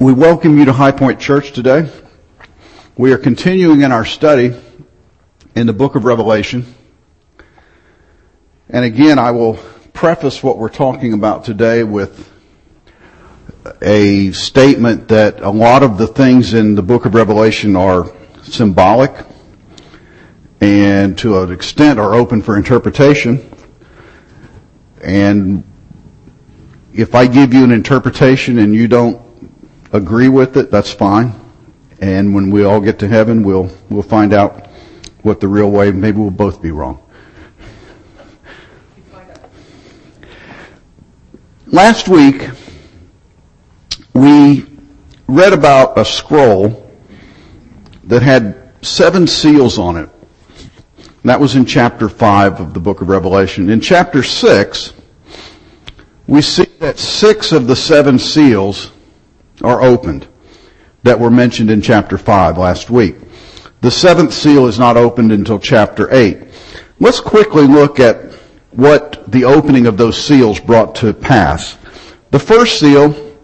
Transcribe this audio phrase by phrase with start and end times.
[0.00, 1.86] We welcome you to High Point Church today.
[2.96, 4.58] We are continuing in our study
[5.54, 6.74] in the book of Revelation.
[8.70, 9.58] And again, I will
[9.92, 12.32] preface what we're talking about today with
[13.82, 18.10] a statement that a lot of the things in the book of Revelation are
[18.42, 19.12] symbolic
[20.62, 23.54] and to an extent are open for interpretation.
[25.02, 25.62] And
[26.94, 29.29] if I give you an interpretation and you don't
[29.92, 31.34] agree with it, that's fine.
[32.00, 34.68] And when we all get to heaven, we'll, we'll find out
[35.22, 37.02] what the real way, maybe we'll both be wrong.
[41.66, 42.50] Last week,
[44.12, 44.66] we
[45.28, 46.90] read about a scroll
[48.04, 50.08] that had seven seals on it.
[51.22, 53.70] That was in chapter 5 of the book of Revelation.
[53.70, 54.94] In chapter 6,
[56.26, 58.90] we see that six of the seven seals
[59.62, 60.26] are opened
[61.02, 63.16] that were mentioned in chapter 5 last week.
[63.80, 66.42] The seventh seal is not opened until chapter 8.
[66.98, 68.32] Let's quickly look at
[68.72, 71.78] what the opening of those seals brought to pass.
[72.30, 73.34] The first seal,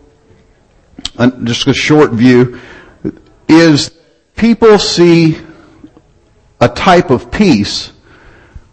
[1.44, 2.60] just a short view,
[3.48, 3.90] is
[4.36, 5.38] people see
[6.60, 7.92] a type of peace,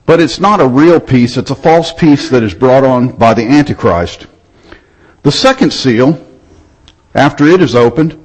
[0.06, 1.38] but it's not a real peace.
[1.38, 4.28] It's a false peace that is brought on by the Antichrist.
[5.24, 6.24] The second seal
[7.14, 8.20] after it is opened,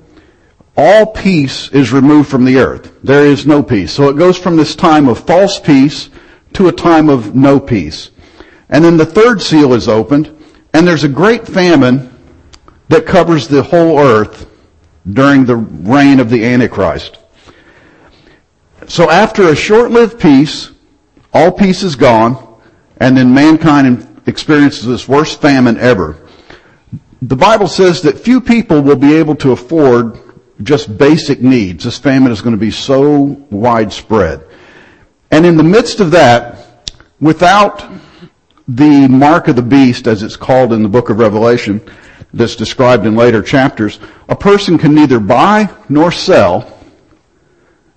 [0.77, 2.93] all peace is removed from the earth.
[3.03, 3.93] There is no peace.
[3.93, 6.09] So it goes from this time of false peace
[6.53, 8.11] to a time of no peace.
[8.69, 10.35] And then the third seal is opened,
[10.73, 12.15] and there's a great famine
[12.89, 14.49] that covers the whole earth
[15.11, 17.19] during the reign of the Antichrist.
[18.87, 20.71] So after a short-lived peace,
[21.33, 22.61] all peace is gone,
[22.99, 26.28] and then mankind experiences this worst famine ever.
[27.21, 30.19] The Bible says that few people will be able to afford
[30.63, 31.85] just basic needs.
[31.85, 34.45] This famine is going to be so widespread.
[35.31, 36.87] And in the midst of that,
[37.21, 37.85] without
[38.69, 41.81] the mark of the beast, as it's called in the book of Revelation,
[42.33, 46.79] that's described in later chapters, a person can neither buy nor sell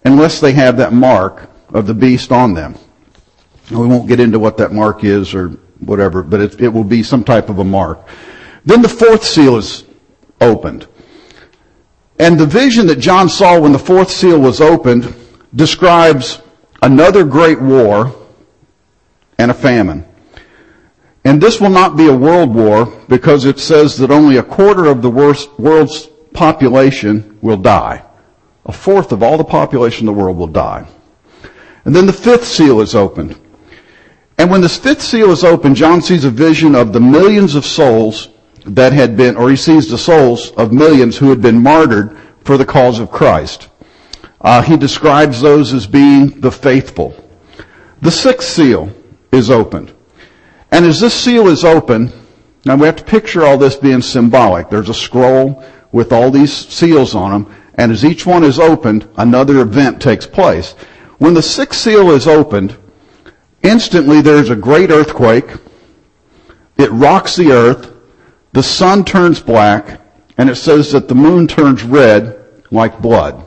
[0.04, 2.76] unless they have that mark of the beast on them.
[3.70, 5.50] We won't get into what that mark is or
[5.80, 8.08] whatever, but it, it will be some type of a mark.
[8.66, 9.84] Then the fourth seal is
[10.40, 10.88] opened.
[12.20, 15.14] And the vision that John saw when the fourth seal was opened
[15.56, 16.42] describes
[16.82, 18.14] another great war
[19.38, 20.06] and a famine.
[21.24, 24.86] And this will not be a world war because it says that only a quarter
[24.86, 28.04] of the world's population will die.
[28.66, 30.88] A fourth of all the population of the world will die.
[31.86, 33.38] And then the fifth seal is opened.
[34.38, 37.66] And when this fifth seal is opened, John sees a vision of the millions of
[37.66, 38.30] souls
[38.66, 42.58] that had been, or he sees the souls of millions who had been martyred for
[42.58, 43.70] the cause of Christ.
[44.40, 47.16] Uh, he describes those as being the faithful.
[48.02, 48.92] The sixth seal
[49.32, 49.94] is opened.
[50.72, 52.14] And as this seal is opened,
[52.66, 54.70] now we have to picture all this being symbolic.
[54.70, 59.08] There's a scroll with all these seals on them, and as each one is opened,
[59.18, 60.74] another event takes place.
[61.18, 62.78] When the sixth seal is opened,
[63.62, 65.52] instantly there's a great earthquake.
[66.78, 67.91] It rocks the earth
[68.54, 70.02] the sun turns black,
[70.38, 73.44] and it says that the moon turns red like blood.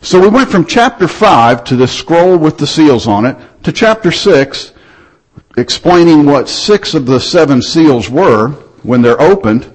[0.00, 3.72] So we went from chapter 5 to the scroll with the seals on it to
[3.72, 4.72] chapter 6
[5.56, 8.50] explaining what six of the seven seals were
[8.82, 9.72] when they're opened.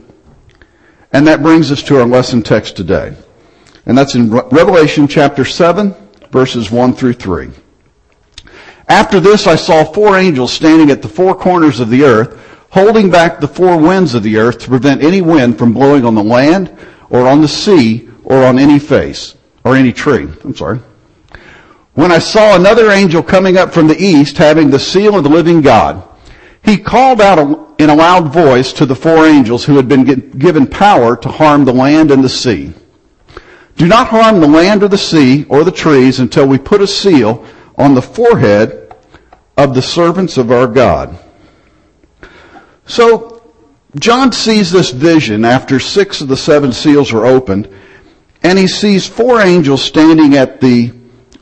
[1.11, 3.15] And that brings us to our lesson text today.
[3.85, 5.93] And that's in Revelation chapter 7
[6.31, 7.49] verses 1 through 3.
[8.87, 12.39] After this I saw four angels standing at the four corners of the earth
[12.71, 16.15] holding back the four winds of the earth to prevent any wind from blowing on
[16.15, 16.75] the land
[17.09, 20.27] or on the sea or on any face or any tree.
[20.43, 20.79] I'm sorry.
[21.93, 25.29] When I saw another angel coming up from the east having the seal of the
[25.29, 26.07] living God,
[26.63, 30.65] he called out in a loud voice to the four angels who had been given
[30.65, 32.73] power to harm the land and the sea.
[33.75, 36.87] Do not harm the land or the sea or the trees until we put a
[36.87, 37.45] seal
[37.77, 38.95] on the forehead
[39.57, 41.17] of the servants of our God.
[42.91, 43.41] So,
[43.97, 47.73] John sees this vision after six of the seven seals are opened,
[48.43, 50.91] and he sees four angels standing at the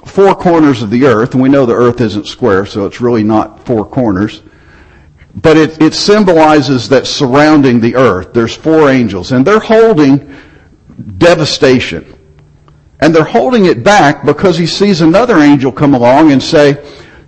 [0.06, 3.24] four corners of the earth, and we know the earth isn't square, so it's really
[3.24, 4.44] not four corners.
[5.34, 10.36] But it, it symbolizes that surrounding the earth, there's four angels, and they're holding
[11.18, 12.16] devastation.
[13.00, 16.76] And they're holding it back because he sees another angel come along and say,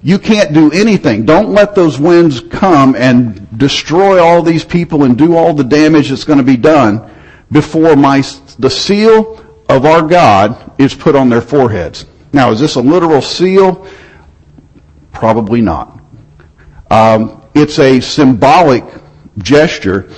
[0.04, 1.26] you can't do anything.
[1.26, 6.10] Don't let those winds come and destroy all these people and do all the damage
[6.10, 7.10] that's going to be done
[7.52, 8.24] before my,
[8.58, 12.06] the seal of our God is put on their foreheads.
[12.34, 13.88] Now, is this a literal seal?
[15.12, 16.00] Probably not.
[16.90, 18.84] Um, it's a symbolic
[19.38, 20.10] gesture.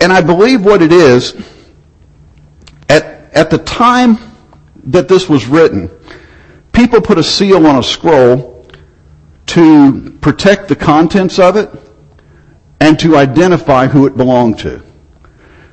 [0.00, 1.34] And I believe what it is,
[2.88, 3.04] at,
[3.34, 4.18] at the time
[4.84, 5.90] that this was written,
[6.72, 8.57] people put a seal on a scroll
[9.48, 11.70] to protect the contents of it
[12.80, 14.82] and to identify who it belonged to.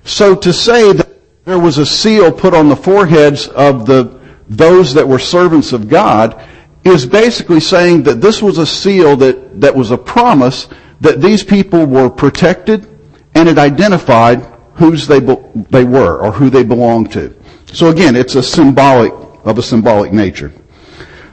[0.03, 1.09] So to say that
[1.45, 4.19] there was a seal put on the foreheads of the,
[4.49, 6.41] those that were servants of God
[6.83, 10.67] is basically saying that this was a seal that, that was a promise
[11.01, 12.87] that these people were protected
[13.33, 14.45] and it identified
[14.75, 17.35] whose they, they were or who they belonged to.
[17.67, 19.11] So again, it's a symbolic,
[19.43, 20.53] of a symbolic nature.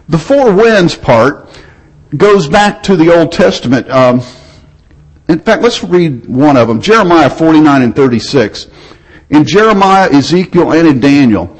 [0.09, 1.49] The four winds part
[2.17, 3.91] goes back to the Old Testament.
[3.91, 4.21] Um,
[5.29, 6.81] in fact, let's read one of them.
[6.81, 8.67] Jeremiah 49 and 36.
[9.31, 11.59] In Jeremiah, Ezekiel, and in Daniel,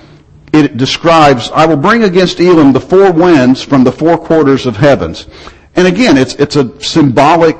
[0.53, 4.77] it describes, I will bring against Elam the four winds from the four quarters of
[4.77, 5.27] heavens.
[5.75, 7.57] And again, it's, it's a symbolic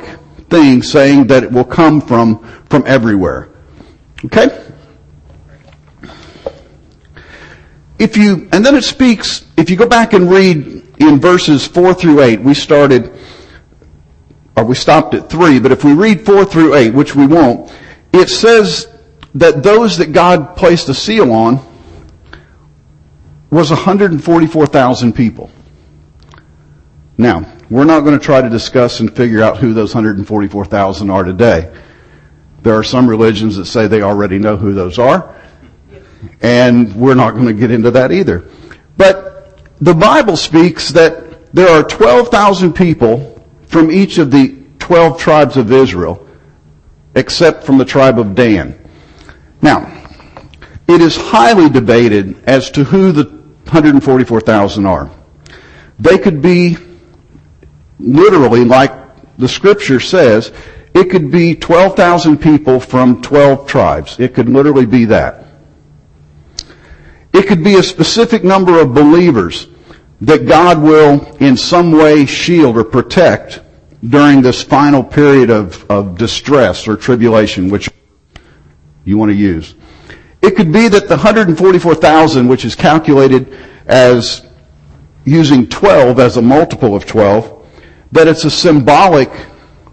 [0.51, 3.49] thing saying that it will come from, from everywhere.
[4.27, 4.63] Okay?
[7.99, 11.95] If you, and then it speaks, if you go back and read in verses 4
[11.95, 13.13] through 8, we started,
[14.57, 17.73] or we stopped at 3, but if we read 4 through 8, which we won't,
[18.13, 18.89] it says
[19.35, 21.61] that those that God placed a seal on
[23.51, 25.51] was 144,000 people.
[27.19, 31.25] Now, we're not going to try to discuss and figure out who those 144,000 are
[31.25, 31.73] today.
[32.63, 35.35] There are some religions that say they already know who those are.
[36.41, 38.45] And we're not going to get into that either.
[38.97, 39.32] But
[39.83, 45.73] the Bible speaks that there are 12,000 people from each of the 12 tribes of
[45.73, 46.25] Israel,
[47.17, 48.79] except from the tribe of Dan.
[49.61, 49.93] Now,
[50.87, 55.11] it is highly debated as to who the 144,000 are.
[55.99, 56.77] They could be
[57.99, 58.93] literally, like
[59.37, 60.53] the scripture says,
[60.95, 64.21] it could be 12,000 people from 12 tribes.
[64.21, 65.45] It could literally be that.
[67.33, 69.67] It could be a specific number of believers
[70.23, 73.61] that God will in some way shield or protect
[74.09, 77.89] during this final period of, of distress or tribulation, which
[79.05, 79.75] you want to use.
[80.41, 84.47] It could be that the 144,000, which is calculated as
[85.25, 87.67] using 12 as a multiple of 12,
[88.13, 89.31] that it's a symbolic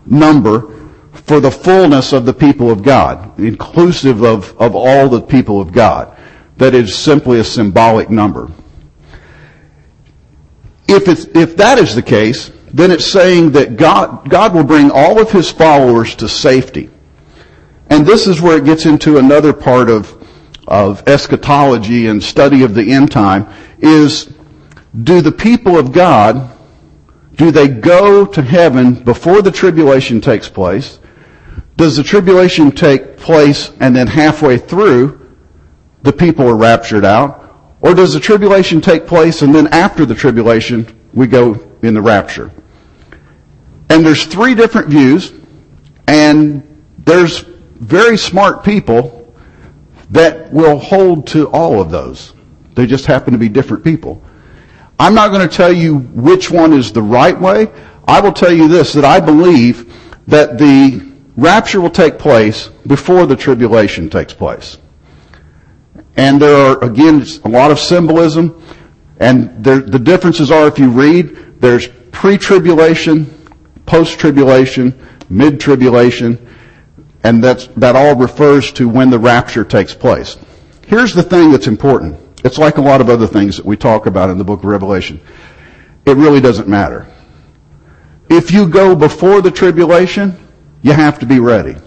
[0.06, 5.60] number for the fullness of the people of God, inclusive of, of all the people
[5.60, 6.16] of God.
[6.58, 8.52] That is simply a symbolic number.
[10.90, 14.92] If, it's, if that is the case, then it's saying that God, God will bring
[14.92, 16.90] all of his followers to safety.
[17.90, 20.16] And this is where it gets into another part of,
[20.68, 23.48] of eschatology and study of the end time
[23.80, 24.32] is
[25.04, 26.50] do the people of God
[27.40, 31.00] do they go to heaven before the tribulation takes place?
[31.78, 35.26] Does the tribulation take place and then halfway through
[36.02, 37.39] the people are raptured out?
[37.82, 42.02] Or does the tribulation take place and then after the tribulation we go in the
[42.02, 42.52] rapture?
[43.90, 45.34] And there's three different views
[46.08, 46.64] and
[47.00, 49.34] there's very smart people
[50.12, 52.34] that will hold to all of those.
[52.76, 54.22] They just happen to be different people.
[55.00, 57.68] I'm not going to tell you which one is the right way.
[58.08, 59.94] I will tell you this, that I believe
[60.28, 64.78] that the rapture will take place before the tribulation takes place.
[66.20, 68.62] And there are, again, a lot of symbolism.
[69.22, 73.26] And there, the differences are, if you read, there's pre-tribulation,
[73.86, 75.00] post-tribulation,
[75.30, 76.46] mid-tribulation,
[77.24, 80.36] and that's, that all refers to when the rapture takes place.
[80.88, 82.20] Here's the thing that's important.
[82.44, 84.66] It's like a lot of other things that we talk about in the book of
[84.66, 85.22] Revelation.
[86.06, 87.08] It really doesn't matter.
[88.30, 90.38] If you go before the tribulation,
[90.82, 91.78] you have to be ready.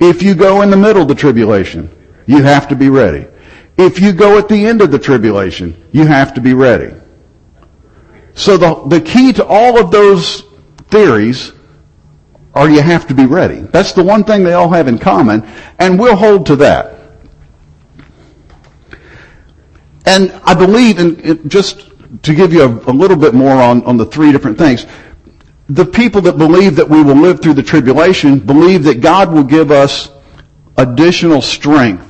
[0.00, 1.88] If you go in the middle of the tribulation,
[2.26, 3.28] you have to be ready.
[3.76, 6.94] If you go at the end of the tribulation, you have to be ready.
[8.34, 10.44] So the, the key to all of those
[10.88, 11.52] theories
[12.54, 13.60] are you have to be ready.
[13.60, 15.46] That's the one thing they all have in common,
[15.78, 16.94] and we'll hold to that.
[20.06, 21.90] And I believe, and just
[22.22, 24.86] to give you a, a little bit more on, on the three different things,
[25.68, 29.44] the people that believe that we will live through the tribulation believe that God will
[29.44, 30.10] give us
[30.76, 32.05] additional strength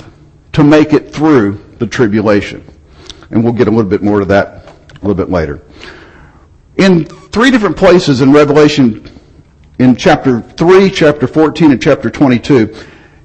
[0.57, 2.65] to make it through the tribulation.
[3.31, 5.61] And we'll get a little bit more to that a little bit later.
[6.77, 9.07] In three different places in Revelation,
[9.79, 12.75] in chapter 3, chapter 14, and chapter 22,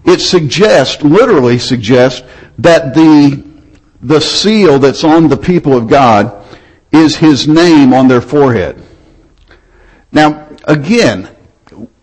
[0.04, 3.42] it suggests, literally suggests, that the,
[4.02, 6.46] the seal that's on the people of God
[6.92, 8.84] is his name on their forehead.
[10.12, 11.30] Now, again,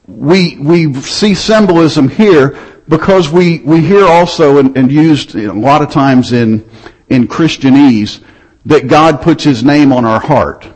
[0.06, 2.58] we, we see symbolism here
[2.88, 6.68] because we, we hear also and, and used you know, a lot of times in,
[7.08, 8.22] in Christianese
[8.66, 10.68] that God puts his name on our heart.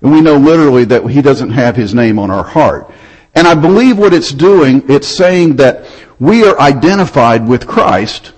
[0.00, 2.90] And we know literally that he doesn't have his name on our heart.
[3.34, 5.86] And I believe what it's doing, it's saying that
[6.20, 8.32] we are identified with Christ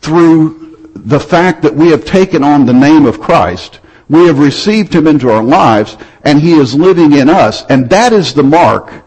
[0.00, 3.80] through the fact that we have taken on the name of Christ.
[4.08, 7.64] We have received him into our lives and he is living in us.
[7.68, 9.05] And that is the mark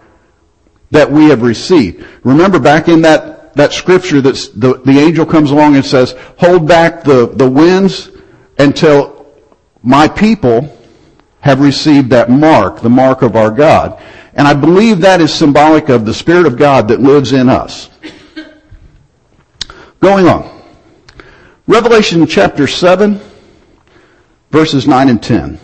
[0.91, 2.05] that we have received.
[2.24, 6.67] Remember back in that, that scripture that the, the angel comes along and says, hold
[6.67, 8.10] back the, the winds
[8.58, 9.27] until
[9.84, 10.75] my people
[11.41, 14.01] have received that mark, the mark of our God.
[14.34, 17.89] And I believe that is symbolic of the Spirit of God that lives in us.
[20.00, 20.63] Going on.
[21.67, 23.19] Revelation chapter 7,
[24.50, 25.60] verses 9 and 10.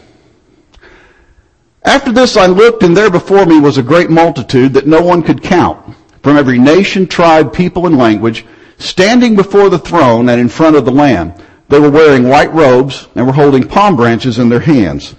[1.86, 5.22] After this I looked, and there before me was a great multitude that no one
[5.22, 8.44] could count, from every nation, tribe, people, and language,
[8.80, 11.34] standing before the throne and in front of the Lamb.
[11.70, 15.16] They were wearing white robes and were holding palm branches in their hands.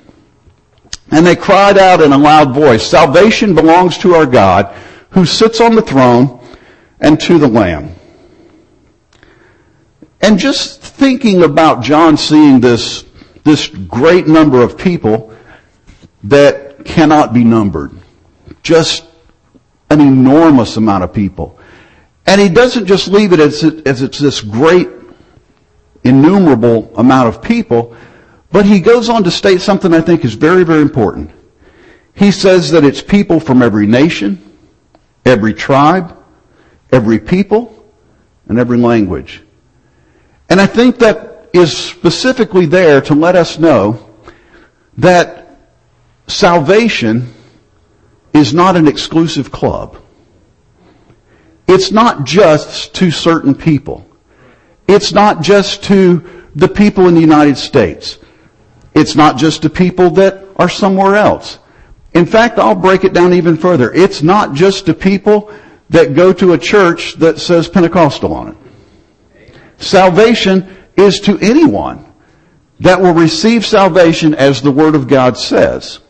[1.13, 4.75] And they cried out in a loud voice, Salvation belongs to our God,
[5.11, 6.45] who sits on the throne
[7.01, 7.95] and to the Lamb.
[10.21, 13.05] And just thinking about John seeing this,
[13.45, 15.36] this great number of people
[16.25, 17.93] that cannot be numbered.
[18.63, 19.07] Just
[19.91, 21.59] an enormous amount of people.
[22.27, 24.89] And he doesn't just leave it as, as it's this great,
[26.03, 27.97] innumerable amount of people,
[28.51, 31.31] but he goes on to state something I think is very, very important.
[32.15, 34.59] He says that it's people from every nation,
[35.25, 36.17] every tribe,
[36.91, 37.85] every people,
[38.49, 39.43] and every language.
[40.49, 44.11] And I think that is specifically there to let us know
[44.99, 45.46] that
[46.27, 47.33] salvation
[48.33, 49.97] is not an exclusive club.
[51.67, 54.07] It's not just to certain people.
[54.87, 58.19] It's not just to the people in the United States.
[58.95, 61.59] It's not just to people that are somewhere else.
[62.15, 63.93] In fact, I'll break it down even further.
[63.93, 65.53] It's not just to people
[65.91, 69.53] that go to a church that says Pentecostal on it.
[69.77, 72.11] Salvation is to anyone
[72.81, 76.01] that will receive salvation as the Word of God says.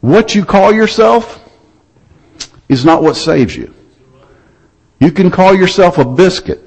[0.00, 1.40] What you call yourself
[2.68, 3.74] is not what saves you.
[4.98, 6.60] You can call yourself a biscuit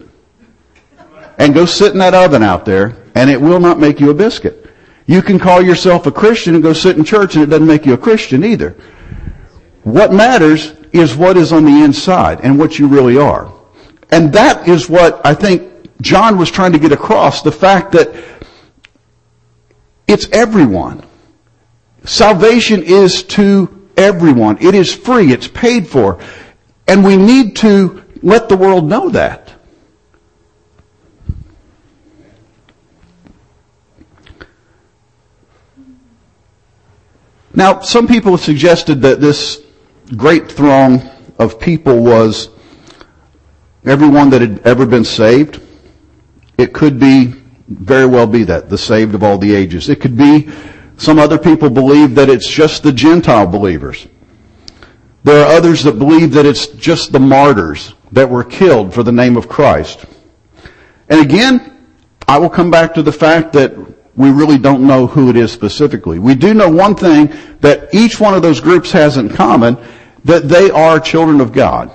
[1.37, 4.13] and go sit in that oven out there and it will not make you a
[4.13, 4.69] biscuit.
[5.05, 7.85] You can call yourself a Christian and go sit in church and it doesn't make
[7.85, 8.75] you a Christian either.
[9.83, 13.51] What matters is what is on the inside and what you really are.
[14.11, 15.71] And that is what I think
[16.01, 18.13] John was trying to get across, the fact that
[20.07, 21.03] it's everyone.
[22.05, 24.57] Salvation is to everyone.
[24.59, 25.31] It is free.
[25.31, 26.19] It's paid for.
[26.87, 29.53] And we need to let the world know that.
[37.55, 39.61] Now, some people have suggested that this
[40.15, 41.07] great throng
[41.37, 42.49] of people was
[43.85, 45.61] everyone that had ever been saved.
[46.57, 47.33] It could be,
[47.67, 49.89] very well be that, the saved of all the ages.
[49.89, 50.49] It could be,
[51.03, 54.07] some other people believe that it's just the Gentile believers.
[55.23, 59.11] There are others that believe that it's just the martyrs that were killed for the
[59.11, 60.05] name of Christ.
[61.09, 61.85] And again,
[62.27, 63.73] I will come back to the fact that
[64.15, 66.19] we really don't know who it is specifically.
[66.19, 69.77] We do know one thing that each one of those groups has in common,
[70.23, 71.91] that they are children of God.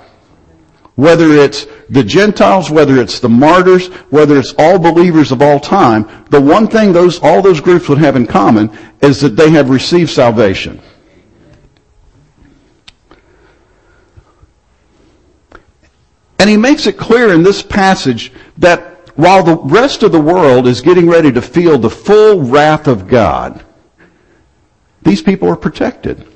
[0.99, 6.25] Whether it's the Gentiles, whether it's the martyrs, whether it's all believers of all time,
[6.29, 8.69] the one thing those, all those groups would have in common
[9.01, 10.81] is that they have received salvation.
[16.37, 20.67] And he makes it clear in this passage that while the rest of the world
[20.67, 23.63] is getting ready to feel the full wrath of God,
[25.03, 26.27] these people are protected.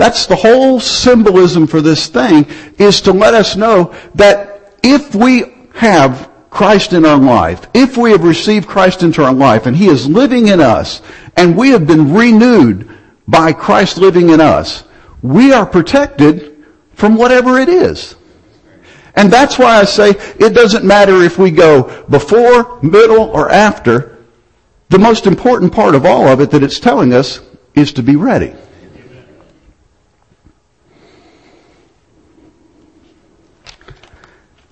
[0.00, 2.46] That's the whole symbolism for this thing
[2.78, 8.12] is to let us know that if we have Christ in our life, if we
[8.12, 11.02] have received Christ into our life and He is living in us
[11.36, 12.88] and we have been renewed
[13.28, 14.84] by Christ living in us,
[15.20, 16.64] we are protected
[16.94, 18.16] from whatever it is.
[19.16, 24.16] And that's why I say it doesn't matter if we go before, middle, or after.
[24.88, 27.40] The most important part of all of it that it's telling us
[27.74, 28.54] is to be ready.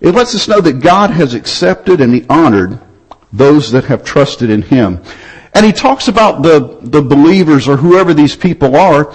[0.00, 2.78] It lets us know that God has accepted and he honored
[3.33, 5.02] those that have trusted in him.
[5.55, 9.12] And he talks about the, the believers or whoever these people are,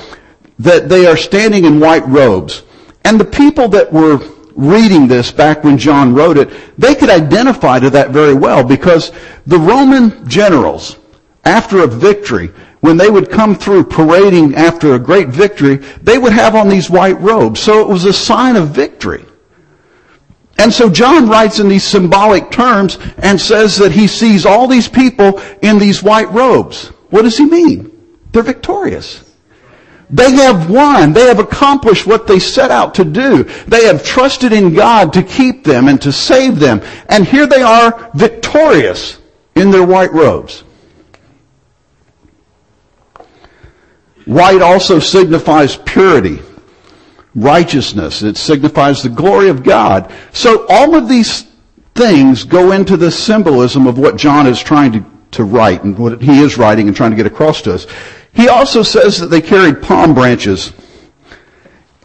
[0.59, 2.63] that they are standing in white robes.
[3.05, 4.19] And the people that were
[4.55, 9.11] reading this back when John wrote it, they could identify to that very well because
[9.47, 10.97] the Roman generals,
[11.45, 12.47] after a victory,
[12.81, 16.89] when they would come through parading after a great victory, they would have on these
[16.89, 17.59] white robes.
[17.59, 19.25] So it was a sign of victory.
[20.57, 24.87] And so John writes in these symbolic terms and says that he sees all these
[24.87, 26.87] people in these white robes.
[27.09, 27.91] What does he mean?
[28.31, 29.31] They're victorious.
[30.09, 31.13] They have won.
[31.13, 33.43] They have accomplished what they set out to do.
[33.67, 36.81] They have trusted in God to keep them and to save them.
[37.09, 39.19] And here they are victorious
[39.55, 40.63] in their white robes.
[44.25, 46.39] White also signifies purity
[47.35, 48.21] righteousness.
[48.21, 50.11] It signifies the glory of God.
[50.31, 51.47] So all of these
[51.95, 56.21] things go into the symbolism of what John is trying to, to write and what
[56.21, 57.87] he is writing and trying to get across to us.
[58.33, 60.73] He also says that they carried palm branches.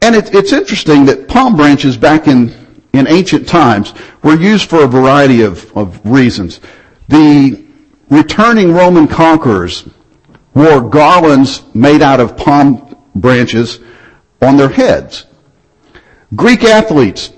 [0.03, 2.55] And it, it's interesting that palm branches back in,
[2.93, 6.61] in ancient times were used for a variety of, of reasons.
[7.09, 7.65] The
[8.11, 9.89] returning Roman conquerors
[10.55, 13.81] wore garlands made out of palm branches
[14.41, 15.27] on their heads.
[16.35, 17.33] Greek athletes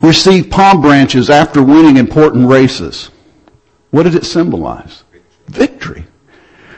[0.00, 3.10] received palm branches after winning important races.
[3.90, 5.04] What did it symbolize?
[5.46, 6.04] Victory.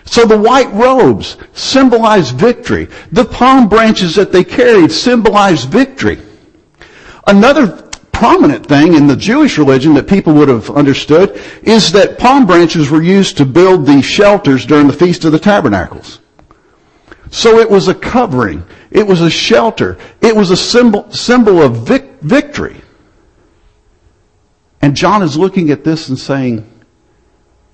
[0.04, 2.88] So the white robes symbolize victory.
[3.12, 6.20] The palm branches that they carried symbolize victory.
[7.26, 12.46] Another prominent thing in the Jewish religion that people would have understood is that palm
[12.46, 16.20] branches were used to build the shelters during the Feast of the Tabernacles.
[17.30, 18.64] So it was a covering.
[18.90, 19.98] It was a shelter.
[20.20, 22.80] It was a symbol, symbol of vic- victory.
[24.82, 26.66] And John is looking at this and saying,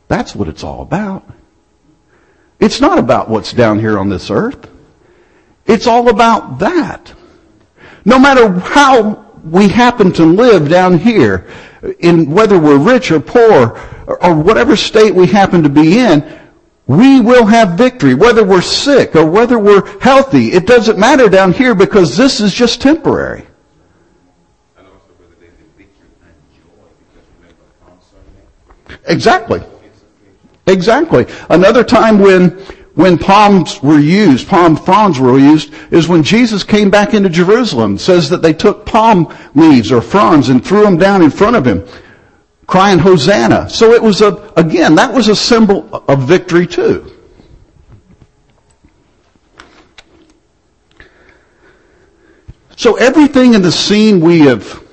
[0.08, 1.28] that's what it's all about.
[2.60, 4.70] It's not about what's down here on this earth.
[5.66, 7.12] It's all about that.
[8.04, 11.48] No matter how we happen to live down here,
[12.00, 16.22] in whether we're rich or poor, or, or whatever state we happen to be in,
[16.86, 20.52] we will have victory, whether we're sick or whether we're healthy.
[20.52, 23.46] It doesn't matter down here because this is just temporary.
[29.08, 29.62] Exactly.
[30.66, 31.26] Exactly.
[31.50, 32.50] Another time when
[32.94, 37.96] when palms were used, palm fronds were used, is when Jesus came back into Jerusalem.
[37.96, 41.56] It says that they took palm leaves or fronds and threw them down in front
[41.56, 41.86] of him
[42.66, 43.70] crying Hosanna.
[43.70, 47.12] So it was a, again, that was a symbol of victory too.
[52.76, 54.84] So everything in the scene we have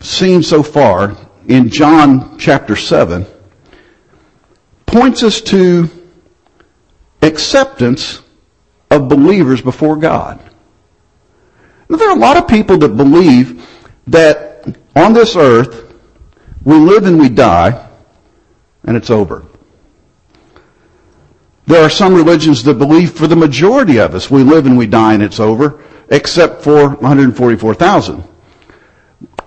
[0.00, 3.26] seen so far in John chapter 7
[4.84, 5.88] points us to
[7.22, 8.20] acceptance
[8.90, 10.38] of believers before God.
[11.88, 13.66] Now, there are a lot of people that believe
[14.06, 15.87] that on this earth
[16.68, 17.88] we live and we die,
[18.84, 19.42] and it's over.
[21.64, 24.86] There are some religions that believe for the majority of us, we live and we
[24.86, 28.22] die and it's over, except for 144,000.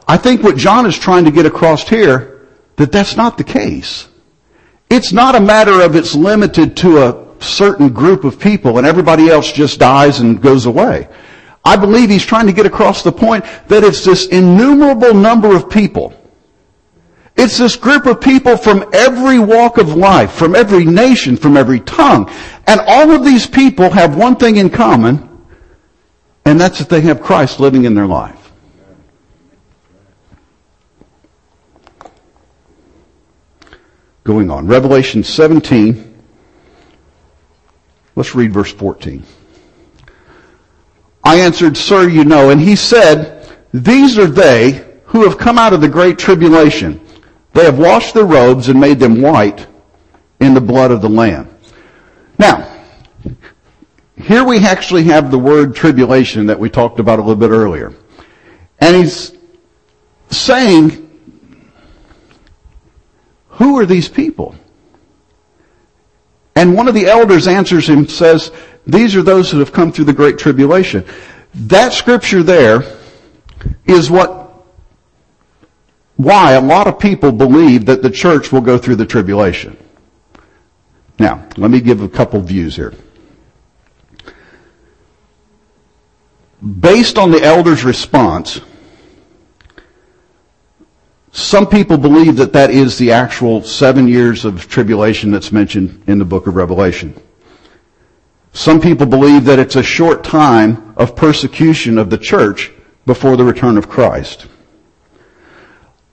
[0.07, 4.07] I think what John is trying to get across here, that that's not the case.
[4.89, 9.29] It's not a matter of it's limited to a certain group of people and everybody
[9.29, 11.07] else just dies and goes away.
[11.63, 15.69] I believe he's trying to get across the point that it's this innumerable number of
[15.69, 16.15] people
[17.41, 21.79] it's this group of people from every walk of life, from every nation, from every
[21.79, 22.29] tongue.
[22.67, 25.27] And all of these people have one thing in common,
[26.45, 28.51] and that's that they have Christ living in their life.
[34.23, 34.67] Going on.
[34.67, 36.23] Revelation 17.
[38.15, 39.23] Let's read verse 14.
[41.23, 42.51] I answered, Sir, you know.
[42.51, 47.01] And he said, These are they who have come out of the great tribulation
[47.53, 49.67] they have washed their robes and made them white
[50.39, 51.49] in the blood of the Lamb.
[52.37, 52.67] Now,
[54.15, 57.93] here we actually have the word tribulation that we talked about a little bit earlier.
[58.79, 59.37] And he's
[60.29, 61.07] saying,
[63.49, 64.55] who are these people?
[66.55, 68.51] And one of the elders answers him, says,
[68.87, 71.05] these are those who have come through the great tribulation.
[71.53, 72.83] That scripture there
[73.85, 74.40] is what
[76.23, 79.77] why a lot of people believe that the church will go through the tribulation.
[81.19, 82.93] Now, let me give a couple views here.
[86.79, 88.61] Based on the elder's response,
[91.31, 96.19] Some people believe that that is the actual seven years of tribulation that's mentioned in
[96.19, 97.15] the book of Revelation.
[98.51, 102.71] Some people believe that it's a short time of persecution of the church
[103.05, 104.47] before the return of Christ.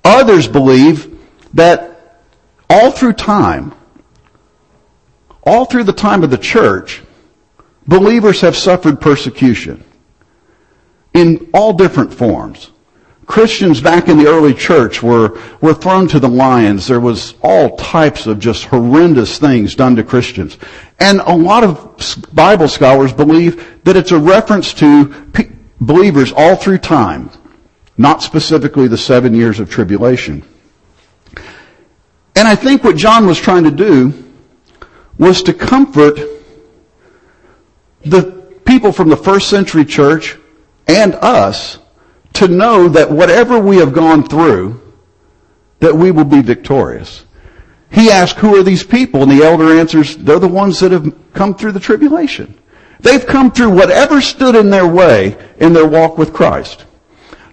[0.09, 1.19] Others believe
[1.53, 2.23] that
[2.71, 3.75] all through time,
[5.43, 7.03] all through the time of the church,
[7.87, 9.85] believers have suffered persecution
[11.13, 12.71] in all different forms.
[13.27, 16.87] Christians back in the early church were, were thrown to the lions.
[16.87, 20.57] There was all types of just horrendous things done to Christians.
[21.01, 25.51] And a lot of Bible scholars believe that it's a reference to pe-
[25.83, 27.29] believers all through time,
[27.99, 30.43] not specifically the seven years of tribulation.
[32.37, 34.15] And I think what John was trying to do
[35.19, 36.21] was to comfort
[38.03, 38.23] the
[38.65, 40.39] people from the first century church
[40.87, 41.79] and us
[42.35, 44.81] to know that whatever we have gone through,
[45.81, 47.25] that we will be victorious.
[47.91, 49.23] He asked, who are these people?
[49.23, 52.57] And the elder answers, they're the ones that have come through the tribulation.
[53.01, 56.85] They've come through whatever stood in their way in their walk with Christ.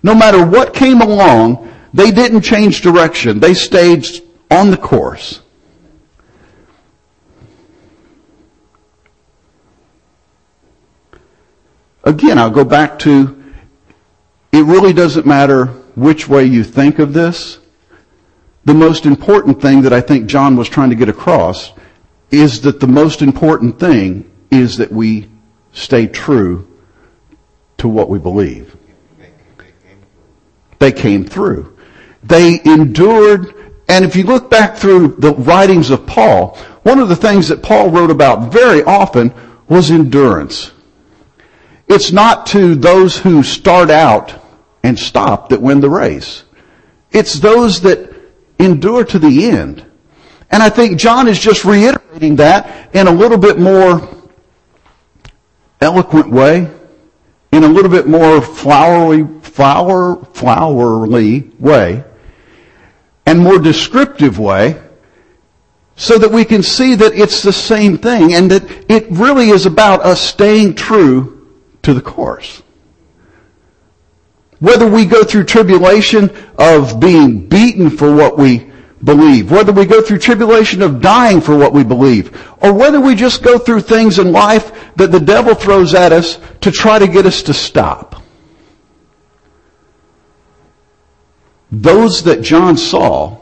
[0.06, 3.40] No matter what came along, they didn't change direction.
[3.40, 4.06] They stayed
[4.52, 5.42] on the course.
[12.04, 13.44] Again, I'll go back to
[14.52, 15.66] it really doesn't matter
[15.96, 17.58] which way you think of this.
[18.64, 21.74] The most important thing that I think John was trying to get across
[22.30, 25.32] is that the most important thing is that we
[25.74, 26.68] stay true
[27.80, 28.78] to what we believe.
[30.86, 31.76] They came through.
[32.24, 37.16] They endured, and if you look back through the writings of Paul, one of the
[37.16, 39.34] things that Paul wrote about very often
[39.68, 40.72] was endurance.
[41.88, 44.40] It's not to those who start out
[44.84, 46.44] and stop that win the race.
[47.10, 48.14] It's those that
[48.60, 49.84] endure to the end.
[50.52, 54.08] And I think John is just reiterating that in a little bit more
[55.82, 56.70] eloquent way,
[57.52, 62.04] in a little bit more flowery, flower, flowery way,
[63.26, 64.78] and more descriptive way,
[65.96, 69.66] so that we can see that it's the same thing and that it really is
[69.66, 71.50] about us staying true
[71.84, 72.62] to the course.
[74.60, 78.70] Whether we go through tribulation of being beaten for what we
[79.06, 83.16] believe, whether we go through tribulation of dying for what we believe, or whether we
[83.16, 87.08] just go through things in life that the devil throws at us to try to
[87.08, 88.22] get us to stop.
[91.72, 93.38] Those that John saw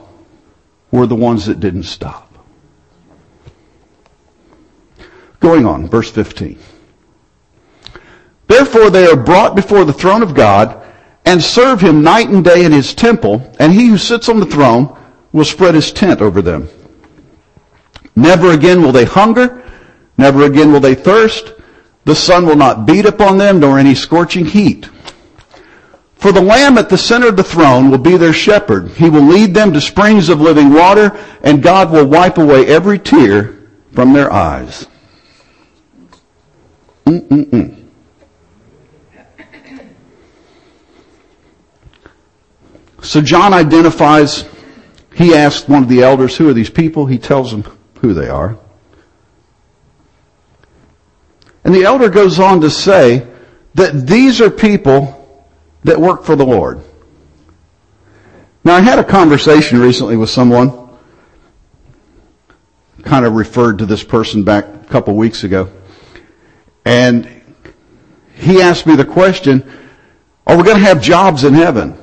[0.91, 2.29] were the ones that didn't stop.
[5.39, 6.57] Going on, verse 15.
[8.47, 10.85] Therefore they are brought before the throne of God
[11.25, 14.45] and serve him night and day in his temple, and he who sits on the
[14.45, 14.97] throne
[15.31, 16.69] will spread his tent over them.
[18.15, 19.63] Never again will they hunger,
[20.17, 21.53] never again will they thirst,
[22.05, 24.89] the sun will not beat upon them, nor any scorching heat.
[26.23, 28.91] For the Lamb at the center of the throne will be their shepherd.
[28.91, 32.97] He will lead them to springs of living water, and God will wipe away every
[32.97, 34.87] tear from their eyes.
[37.05, 37.89] Mm-mm-mm.
[43.01, 44.45] So John identifies,
[45.13, 47.05] he asks one of the elders, who are these people?
[47.05, 47.65] He tells them
[47.99, 48.57] who they are.
[51.65, 53.27] And the elder goes on to say
[53.73, 55.19] that these are people
[55.83, 56.81] that work for the Lord.
[58.63, 60.89] Now I had a conversation recently with someone,
[63.03, 65.69] kind of referred to this person back a couple weeks ago,
[66.85, 67.29] and
[68.35, 69.69] he asked me the question,
[70.47, 71.97] are we going to have jobs in heaven?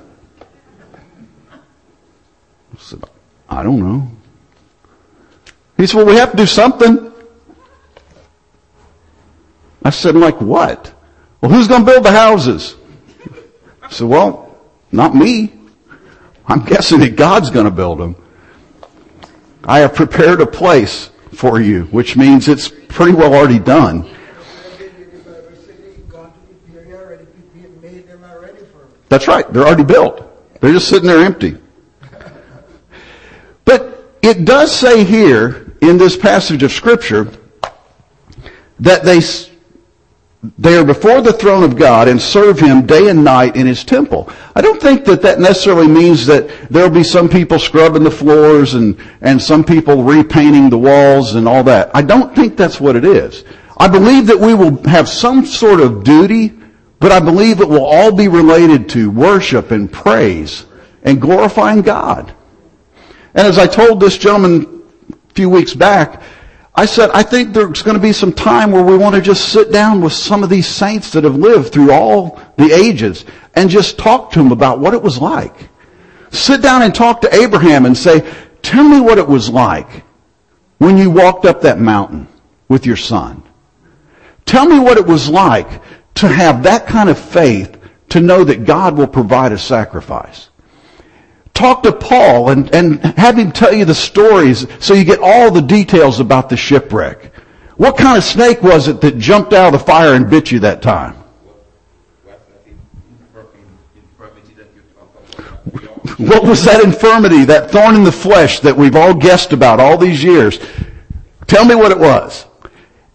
[1.52, 3.04] I said,
[3.48, 4.10] I don't know.
[5.76, 7.12] He said, well, we have to do something.
[9.82, 10.92] I said, like what?
[11.40, 12.76] Well, who's going to build the houses?
[13.90, 14.56] I said, well,
[14.92, 15.52] not me.
[16.46, 18.16] I'm guessing that God's going to build them.
[19.64, 24.08] I have prepared a place for you, which means it's pretty well already done.
[29.08, 29.52] That's right.
[29.52, 30.22] They're already built.
[30.60, 31.56] They're just sitting there empty.
[33.64, 37.28] But it does say here in this passage of scripture
[38.78, 39.20] that they,
[40.58, 43.84] they are before the throne of God and serve Him day and night in His
[43.84, 44.30] temple.
[44.54, 48.72] I don't think that that necessarily means that there'll be some people scrubbing the floors
[48.72, 51.90] and, and some people repainting the walls and all that.
[51.94, 53.44] I don't think that's what it is.
[53.76, 56.54] I believe that we will have some sort of duty,
[57.00, 60.64] but I believe it will all be related to worship and praise
[61.02, 62.34] and glorifying God.
[63.34, 66.22] And as I told this gentleman a few weeks back,
[66.80, 69.50] I said, I think there's going to be some time where we want to just
[69.50, 73.68] sit down with some of these saints that have lived through all the ages and
[73.68, 75.68] just talk to them about what it was like.
[76.30, 78.26] Sit down and talk to Abraham and say,
[78.62, 80.04] tell me what it was like
[80.78, 82.26] when you walked up that mountain
[82.68, 83.42] with your son.
[84.46, 85.82] Tell me what it was like
[86.14, 90.48] to have that kind of faith to know that God will provide a sacrifice.
[91.60, 95.50] Talk to Paul and, and have him tell you the stories so you get all
[95.50, 97.34] the details about the shipwreck.
[97.76, 100.60] What kind of snake was it that jumped out of the fire and bit you
[100.60, 101.16] that time?
[106.16, 109.98] What was that infirmity, that thorn in the flesh that we've all guessed about all
[109.98, 110.58] these years?
[111.46, 112.46] Tell me what it was.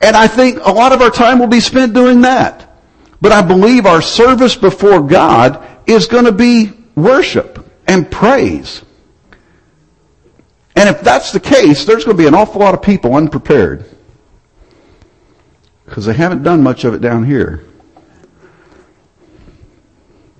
[0.01, 2.77] And I think a lot of our time will be spent doing that.
[3.19, 8.83] But I believe our service before God is going to be worship and praise.
[10.75, 13.85] And if that's the case, there's going to be an awful lot of people unprepared.
[15.85, 17.63] Because they haven't done much of it down here.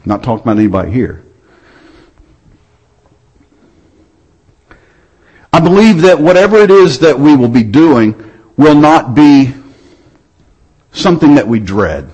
[0.04, 1.24] Not talking about anybody here.
[5.54, 9.54] I believe that whatever it is that we will be doing will not be
[10.92, 12.12] something that we dread.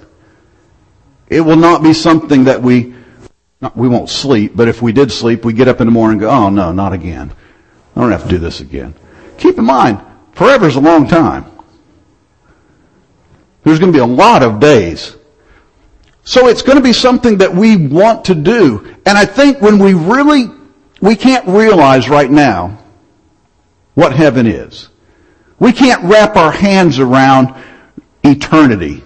[1.28, 2.94] It will not be something that we
[3.62, 6.14] not, we won't sleep, but if we did sleep, we get up in the morning
[6.14, 7.32] and go, oh no, not again.
[7.96, 8.96] I don't have to do this again.
[9.38, 10.02] Keep in mind,
[10.34, 11.46] forever is a long time.
[13.64, 15.16] There's going to be a lot of days.
[16.24, 18.96] So it's going to be something that we want to do.
[19.06, 20.50] And I think when we really,
[21.00, 22.80] we can't realize right now
[23.94, 24.90] what heaven is.
[25.60, 27.54] We can't wrap our hands around
[28.24, 29.04] eternity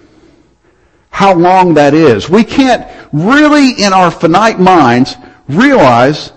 [1.16, 2.28] how long that is.
[2.28, 5.16] We can't really in our finite minds
[5.48, 6.30] realize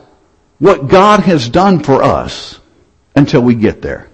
[0.60, 2.62] what God has done for us
[3.13, 4.08] until we get there.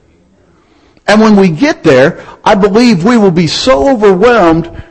[1.06, 4.84] And when we get there, I believe we will be so overwhelmed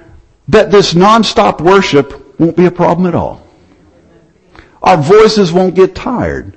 [0.47, 3.45] that this nonstop worship won't be a problem at all.
[4.81, 6.57] Our voices won't get tired.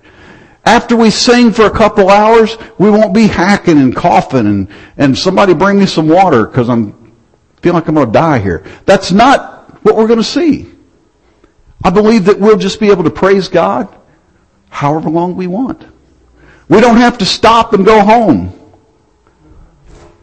[0.63, 5.17] After we sing for a couple hours, we won't be hacking and coughing and, and
[5.17, 7.06] somebody bring me some water because I'm
[7.61, 8.65] feel like I'm going to die here.
[8.85, 10.71] That's not what we're going to see.
[11.83, 13.93] I believe that we'll just be able to praise God
[14.69, 15.85] however long we want.
[16.69, 18.53] We don't have to stop and go home.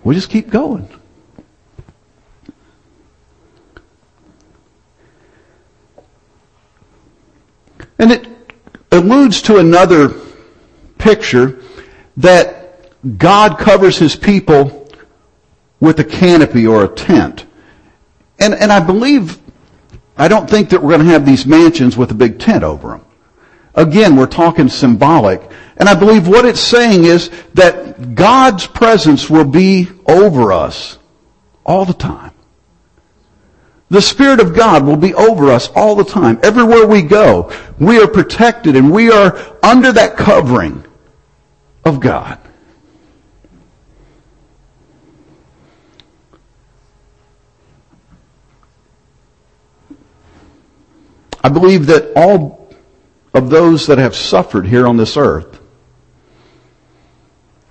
[0.03, 0.89] We just keep going.
[7.99, 8.27] And it
[8.93, 10.15] alludes to another
[10.99, 11.63] picture
[12.19, 14.84] that God covers his people
[15.81, 17.47] with a canopy or a tent.
[18.39, 19.39] And, and I believe,
[20.17, 22.89] I don't think that we're going to have these mansions with a big tent over
[22.89, 23.05] them.
[23.75, 25.51] Again, we're talking symbolic.
[25.77, 30.99] And I believe what it's saying is that God's presence will be over us
[31.65, 32.31] all the time.
[33.91, 36.39] The Spirit of God will be over us all the time.
[36.43, 40.85] Everywhere we go, we are protected and we are under that covering
[41.85, 42.41] of God.
[51.45, 52.73] I believe that all
[53.35, 55.61] of those that have suffered here on this earth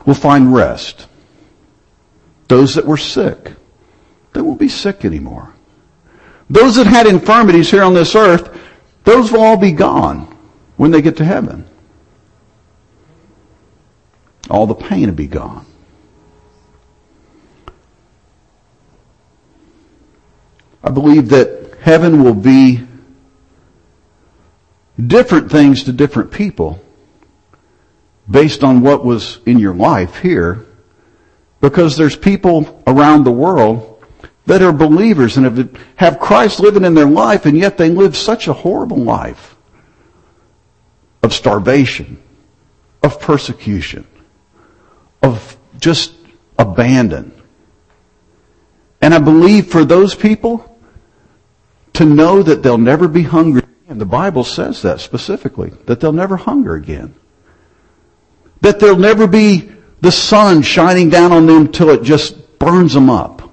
[0.05, 1.07] will find rest.
[2.49, 3.53] Those that were sick,
[4.33, 5.55] they won't be sick anymore.
[6.51, 8.55] Those that had infirmities here on this earth,
[9.05, 10.38] those will all be gone
[10.77, 11.67] when they get to heaven.
[14.51, 15.65] All the pain will be gone.
[20.83, 22.88] I believe that heaven will be
[25.08, 26.79] different things to different people
[28.29, 30.65] based on what was in your life here
[31.62, 34.03] because there's people around the world
[34.45, 38.15] that are believers and have, have Christ living in their life and yet they live
[38.15, 39.56] such a horrible life
[41.23, 42.21] of starvation,
[43.01, 44.06] of persecution,
[45.21, 46.13] of just
[46.60, 47.32] abandon.
[49.01, 50.77] And I believe for those people
[51.93, 56.12] to know that they'll never be hungry and the Bible says that specifically, that they'll
[56.12, 57.13] never hunger again.
[58.62, 63.12] That there'll never be the sun shining down on them till it just burns them
[63.12, 63.51] up.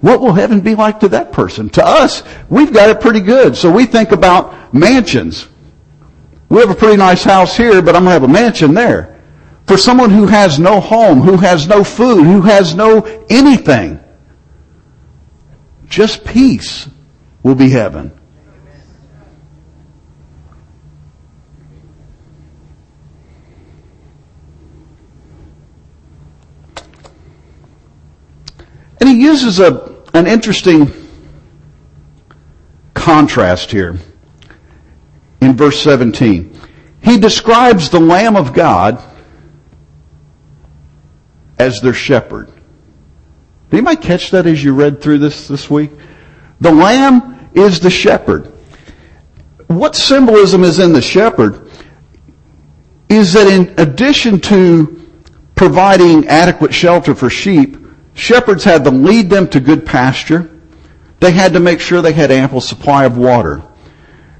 [0.00, 1.70] What will heaven be like to that person?
[1.70, 3.56] To us, we've got it pretty good.
[3.56, 5.48] So we think about mansions.
[6.50, 9.18] We have a pretty nice house here, but I'm going to have a mansion there.
[9.66, 13.00] For someone who has no home, who has no food, who has no
[13.30, 13.98] anything,
[15.88, 16.86] just peace
[17.42, 18.12] will be heaven.
[29.00, 30.92] And he uses a, an interesting
[32.94, 33.98] contrast here
[35.40, 36.58] in verse 17.
[37.02, 39.02] He describes the Lamb of God
[41.58, 42.50] as their shepherd.
[43.70, 45.90] Did anybody catch that as you read through this this week?
[46.60, 48.52] The Lamb is the shepherd.
[49.66, 51.70] What symbolism is in the shepherd
[53.08, 55.08] is that in addition to
[55.54, 57.76] providing adequate shelter for sheep,
[58.18, 60.50] shepherds had to lead them to good pasture.
[61.20, 63.62] They had to make sure they had ample supply of water.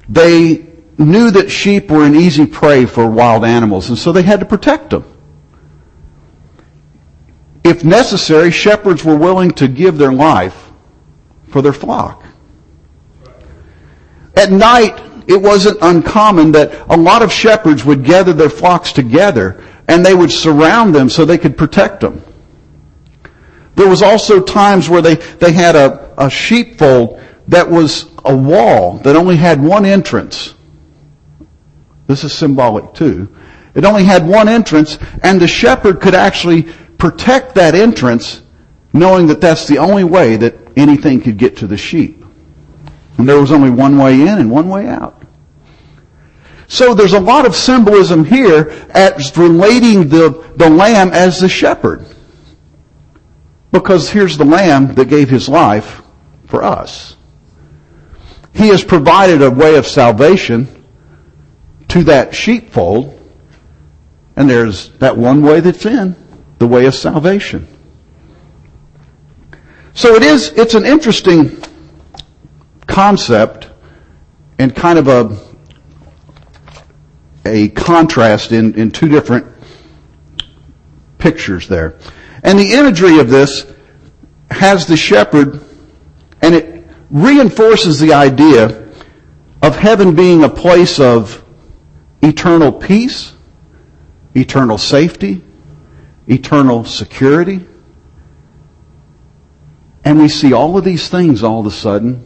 [0.07, 4.39] They knew that sheep were an easy prey for wild animals, and so they had
[4.41, 5.05] to protect them.
[7.63, 10.71] If necessary, shepherds were willing to give their life
[11.49, 12.23] for their flock.
[14.35, 19.63] At night, it wasn't uncommon that a lot of shepherds would gather their flocks together
[19.87, 22.23] and they would surround them so they could protect them.
[23.79, 28.97] There was also times where they, they had a, a sheepfold that was a wall
[28.97, 30.53] that only had one entrance.
[32.05, 33.33] This is symbolic too.
[33.73, 36.63] It only had one entrance and the shepherd could actually
[36.97, 38.41] protect that entrance
[38.91, 42.25] knowing that that's the only way that anything could get to the sheep.
[43.17, 45.23] And there was only one way in and one way out.
[46.67, 52.05] So there's a lot of symbolism here as relating the, the lamb as the shepherd.
[53.71, 56.01] Because here's the lamb that gave his life
[56.47, 57.15] for us.
[58.53, 60.67] He has provided a way of salvation
[61.89, 63.15] to that sheepfold,
[64.35, 66.15] and there's that one way that's in,
[66.57, 67.67] the way of salvation.
[69.93, 71.61] So it is, it's an interesting
[72.87, 73.69] concept
[74.57, 75.49] and kind of a
[77.45, 79.45] a contrast in, in two different
[81.17, 81.95] pictures there.
[82.43, 83.65] And the imagery of this
[84.51, 85.61] has the shepherd,
[86.41, 88.87] and it reinforces the idea
[89.61, 91.43] of heaven being a place of
[92.21, 93.33] eternal peace,
[94.35, 95.43] eternal safety,
[96.27, 97.65] eternal security.
[100.05, 102.25] And we see all of these things all of a sudden,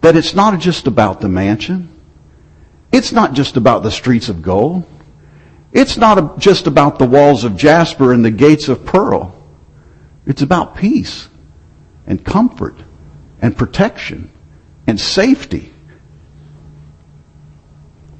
[0.00, 1.90] that it's not just about the mansion.
[2.92, 4.84] It's not just about the streets of gold.
[5.74, 9.34] It's not just about the walls of jasper and the gates of pearl.
[10.24, 11.28] It's about peace
[12.06, 12.76] and comfort
[13.42, 14.30] and protection
[14.86, 15.72] and safety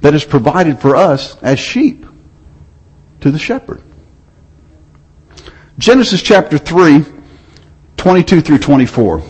[0.01, 2.05] that is provided for us as sheep
[3.21, 3.81] to the shepherd.
[5.77, 7.05] Genesis chapter 3,
[7.95, 9.23] 22 through 24.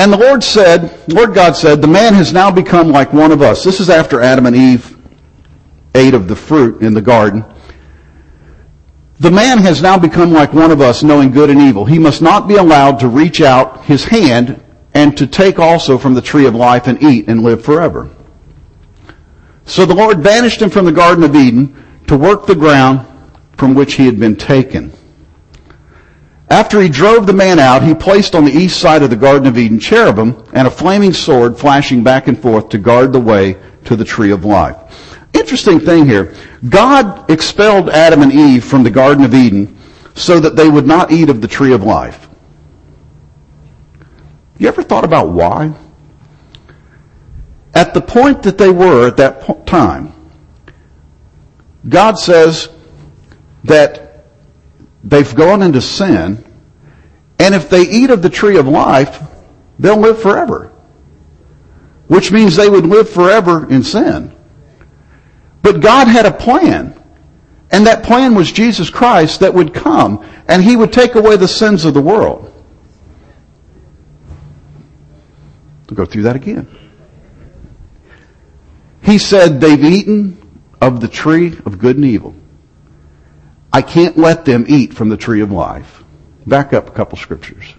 [0.00, 3.42] And the Lord said, Lord God said, the man has now become like one of
[3.42, 3.62] us.
[3.62, 4.96] This is after Adam and Eve
[5.94, 7.44] ate of the fruit in the garden.
[9.18, 11.84] The man has now become like one of us, knowing good and evil.
[11.84, 14.62] He must not be allowed to reach out his hand
[14.94, 18.08] and to take also from the tree of life and eat and live forever.
[19.66, 23.06] So the Lord banished him from the Garden of Eden to work the ground
[23.58, 24.94] from which he had been taken.
[26.50, 29.46] After he drove the man out, he placed on the east side of the Garden
[29.46, 33.56] of Eden cherubim and a flaming sword flashing back and forth to guard the way
[33.84, 34.76] to the tree of life.
[35.32, 36.34] Interesting thing here.
[36.68, 39.78] God expelled Adam and Eve from the Garden of Eden
[40.14, 42.28] so that they would not eat of the tree of life.
[44.58, 45.72] You ever thought about why?
[47.74, 50.12] At the point that they were at that time,
[51.88, 52.68] God says
[53.64, 54.09] that
[55.04, 56.44] they've gone into sin,
[57.38, 59.22] and if they eat of the tree of life,
[59.78, 60.72] they'll live forever.
[62.06, 64.34] Which means they would live forever in sin.
[65.62, 66.96] But God had a plan.
[67.70, 71.46] And that plan was Jesus Christ that would come and he would take away the
[71.46, 72.52] sins of the world.
[75.88, 76.66] I'll go through that again.
[79.02, 80.36] He said they've eaten
[80.80, 82.34] of the tree of good and evil.
[83.72, 86.02] I can't let them eat from the tree of life.
[86.46, 87.74] Back up a couple scriptures.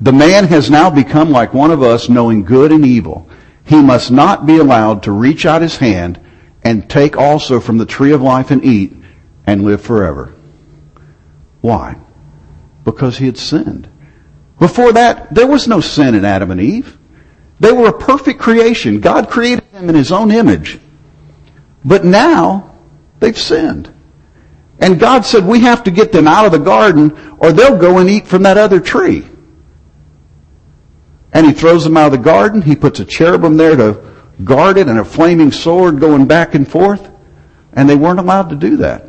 [0.00, 3.28] The man has now become like one of us, knowing good and evil.
[3.64, 6.18] He must not be allowed to reach out his hand
[6.64, 8.94] and take also from the tree of life and eat
[9.46, 10.34] and live forever.
[11.60, 11.96] Why?
[12.84, 13.88] Because he had sinned.
[14.58, 16.98] Before that, there was no sin in Adam and Eve.
[17.60, 19.00] They were a perfect creation.
[19.00, 20.80] God created them in his own image.
[21.84, 22.74] But now,
[23.20, 23.92] they've sinned.
[24.78, 27.98] And God said, we have to get them out of the garden or they'll go
[27.98, 29.26] and eat from that other tree.
[31.32, 32.62] And he throws them out of the garden.
[32.62, 34.12] He puts a cherubim there to
[34.44, 37.10] guard it and a flaming sword going back and forth.
[37.72, 39.06] And they weren't allowed to do that.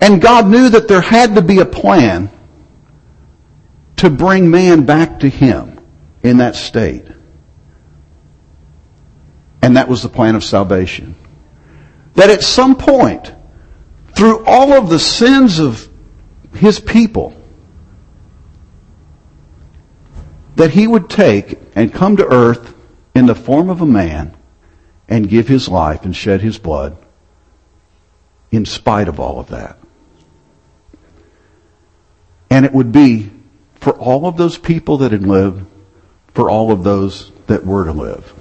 [0.00, 2.30] And God knew that there had to be a plan
[3.96, 5.80] to bring man back to Him
[6.22, 7.06] in that state.
[9.62, 11.16] And that was the plan of salvation.
[12.16, 13.32] That at some point,
[14.16, 15.88] through all of the sins of
[16.54, 17.34] His people,
[20.56, 22.74] that He would take and come to earth
[23.14, 24.34] in the form of a man
[25.08, 26.96] and give His life and shed His blood
[28.50, 29.78] in spite of all of that.
[32.48, 33.30] And it would be
[33.80, 35.66] for all of those people that had lived,
[36.32, 38.32] for all of those that were to live.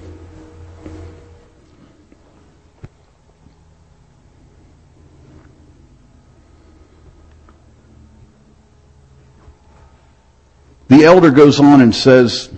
[10.95, 12.49] The elder goes on and says,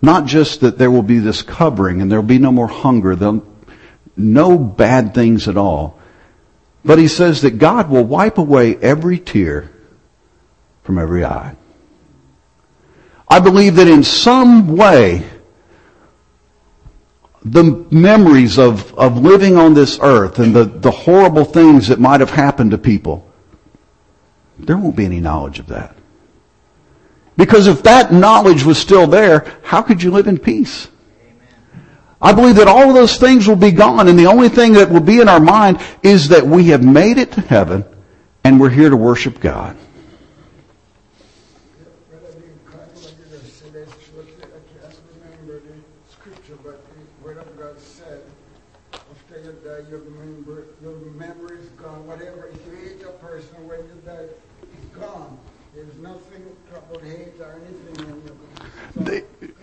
[0.00, 3.14] not just that there will be this covering and there will be no more hunger,
[4.16, 5.98] no bad things at all,
[6.82, 9.70] but he says that God will wipe away every tear
[10.82, 11.54] from every eye.
[13.28, 15.28] I believe that in some way,
[17.42, 22.20] the memories of, of living on this earth and the, the horrible things that might
[22.20, 23.30] have happened to people,
[24.58, 25.95] there won't be any knowledge of that.
[27.36, 30.88] Because if that knowledge was still there, how could you live in peace?
[32.20, 34.90] I believe that all of those things will be gone and the only thing that
[34.90, 37.84] will be in our mind is that we have made it to heaven
[38.42, 39.76] and we're here to worship God.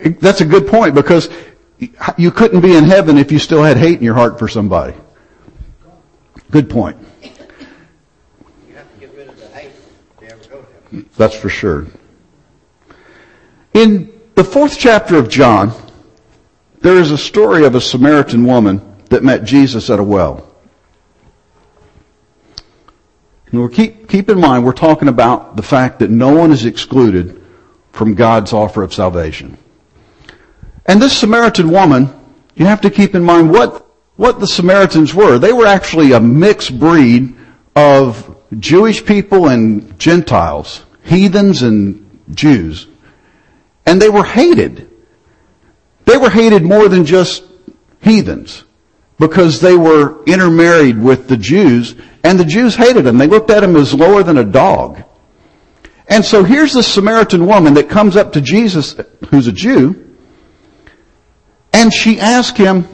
[0.04, 1.30] That's a good point because
[2.18, 4.94] you couldn't be in heaven if you still had hate in your heart for somebody.
[6.52, 6.98] Good point.
[7.22, 7.30] You
[8.76, 9.72] have to get rid of the hate
[10.20, 11.10] to ever go to heaven.
[11.18, 11.88] That's for sure.
[13.74, 15.72] In the fourth chapter of John,
[16.82, 20.50] there is a story of a Samaritan woman that met Jesus at a well.
[23.52, 27.42] And keep, keep in mind, we're talking about the fact that no one is excluded
[27.92, 29.58] from God's offer of salvation.
[30.86, 32.10] And this Samaritan woman,
[32.56, 35.40] you have to keep in mind what, what the Samaritans were.
[35.40, 37.36] They were actually a mixed breed
[37.76, 42.88] of Jewish people and Gentiles, heathens and Jews.
[43.86, 44.90] And they were hated.
[46.06, 47.44] They were hated more than just
[48.02, 48.64] heathens
[49.18, 53.18] because they were intermarried with the Jews and the Jews hated them.
[53.18, 55.04] They looked at him as lower than a dog.
[56.08, 58.96] And so here's this Samaritan woman that comes up to Jesus,
[59.30, 60.03] who's a Jew,
[61.74, 62.88] and she asked him,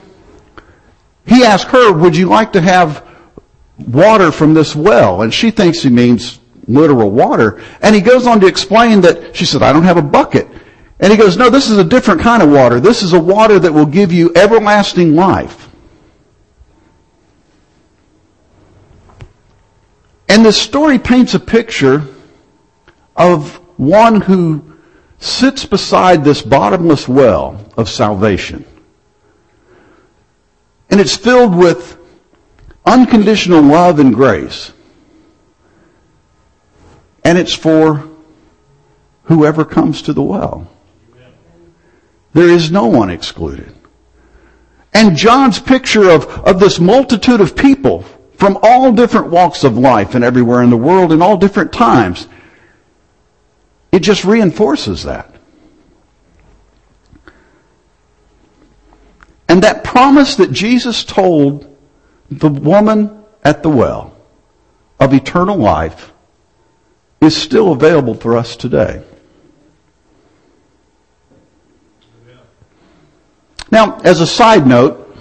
[1.26, 3.06] he asked her, would you like to have
[3.78, 5.22] water from this well?
[5.22, 7.62] And she thinks he means literal water.
[7.82, 10.48] And he goes on to explain that she said, I don't have a bucket.
[11.00, 12.80] And he goes, no, this is a different kind of water.
[12.80, 15.70] This is a water that will give you everlasting life.
[20.28, 22.04] And this story paints a picture
[23.16, 24.64] of one who
[25.20, 28.66] sits beside this bottomless well of salvation.
[30.90, 31.98] And it's filled with
[32.86, 34.74] unconditional love and grace.
[37.24, 38.10] And it's for
[39.24, 40.70] whoever comes to the well.
[42.34, 43.74] There is no one excluded.
[44.94, 48.04] And John's picture of, of this multitude of people
[48.34, 52.28] from all different walks of life and everywhere in the world in all different times,
[53.92, 55.39] it just reinforces that.
[59.50, 61.76] And that promise that Jesus told
[62.30, 64.16] the woman at the well
[65.00, 66.14] of eternal life
[67.20, 69.04] is still available for us today.
[73.72, 75.18] Now, as a side note,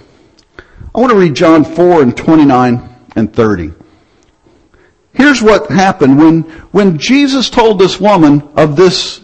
[0.93, 3.73] I want to read John 4 and 29 and 30.
[5.13, 9.21] Here's what happened when, when Jesus told this woman of this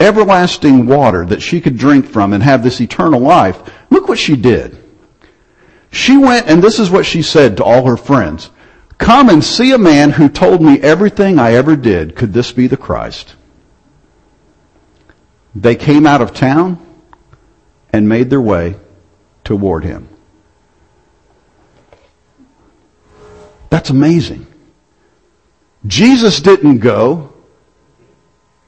[0.00, 3.62] everlasting water that she could drink from and have this eternal life.
[3.90, 4.82] Look what she did.
[5.90, 8.50] She went and this is what she said to all her friends.
[8.98, 12.14] Come and see a man who told me everything I ever did.
[12.14, 13.34] Could this be the Christ?
[15.54, 16.78] They came out of town
[17.92, 18.76] and made their way
[19.42, 20.08] toward him.
[23.70, 24.46] That's amazing.
[25.86, 27.32] Jesus didn't go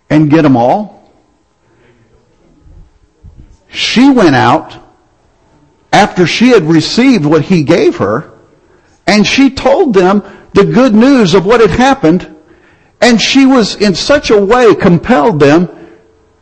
[0.09, 1.13] and get them all.
[3.69, 4.82] She went out
[5.93, 8.33] after she had received what he gave her
[9.07, 10.23] and she told them
[10.55, 12.35] the good news of what had happened,
[13.01, 15.69] and she was in such a way compelled them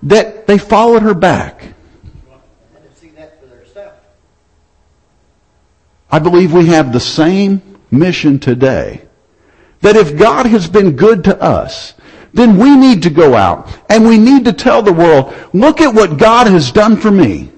[0.02, 1.74] that they followed her back.
[6.12, 9.02] I believe we have the same mission today.
[9.80, 11.94] That if God has been good to us,
[12.34, 15.94] then we need to go out and we need to tell the world, look at
[15.94, 17.50] what God has done for me.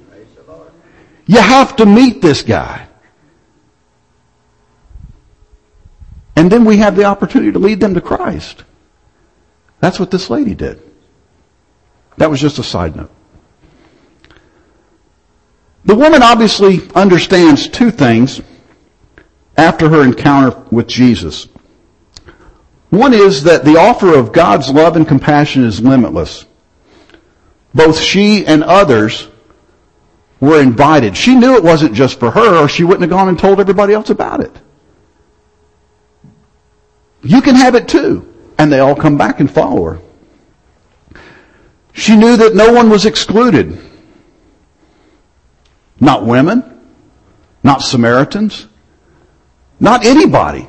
[1.33, 2.87] You have to meet this guy.
[6.37, 8.65] And then we have the opportunity to lead them to Christ.
[9.81, 10.83] That's what this lady did.
[12.19, 13.11] That was just a side note.
[15.87, 18.43] The woman obviously understands two things
[19.57, 21.49] after her encounter with Jesus.
[22.91, 26.45] One is that the offer of God's love and compassion is limitless.
[27.73, 29.29] Both she and others
[30.43, 31.17] were invited.
[31.17, 33.95] She knew it wasn't just for her or she wouldn't have gone and told everybody
[33.95, 34.53] else about it.
[37.23, 38.29] You can have it too.
[38.59, 40.01] And they all come back and follow her.
[41.93, 43.79] She knew that no one was excluded.
[46.01, 46.81] Not women,
[47.63, 48.67] not Samaritans,
[49.79, 50.69] not anybody.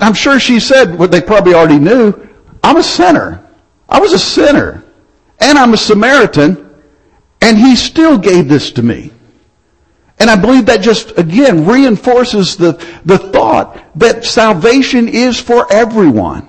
[0.00, 2.28] I'm sure she said what they probably already knew.
[2.64, 3.46] I'm a sinner.
[3.86, 4.82] I was a sinner.
[5.38, 6.67] And I'm a Samaritan.
[7.40, 9.12] And he still gave this to me.
[10.18, 12.72] And I believe that just, again, reinforces the,
[13.04, 16.48] the thought that salvation is for everyone.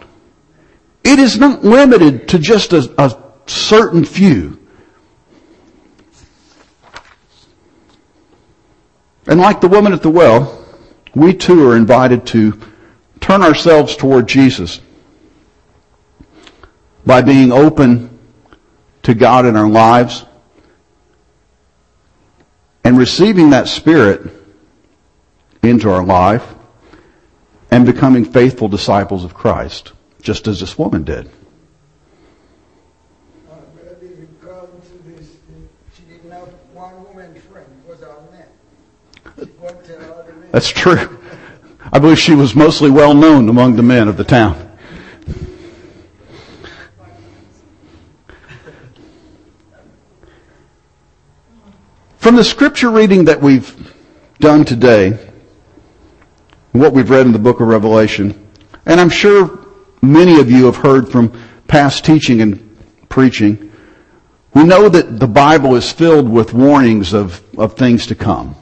[1.03, 3.15] It is not limited to just a, a
[3.45, 4.57] certain few.
[9.27, 10.65] And like the woman at the well,
[11.13, 12.59] we too are invited to
[13.19, 14.81] turn ourselves toward Jesus
[17.05, 18.17] by being open
[19.03, 20.25] to God in our lives
[22.84, 24.32] and receiving that Spirit
[25.61, 26.45] into our life
[27.71, 31.30] and becoming faithful disciples of Christ, just as this woman did.
[33.47, 35.36] But I didn't come to this,
[35.95, 38.47] she didn't have one woman friend, it was all men.
[39.38, 40.49] She went to all the men.
[40.51, 41.19] That's true.
[41.91, 44.68] I believe she was mostly well known among the men of the town.
[52.30, 53.91] From the scripture reading that we've
[54.39, 55.17] done today,
[56.73, 58.47] what we've read in the book of Revelation,
[58.86, 59.65] and I'm sure
[60.03, 61.34] many of you have heard from
[61.67, 62.77] past teaching and
[63.09, 63.71] preaching,
[64.53, 68.55] we know that the Bible is filled with warnings of, of things to come.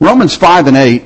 [0.00, 1.04] Romans 5 and 8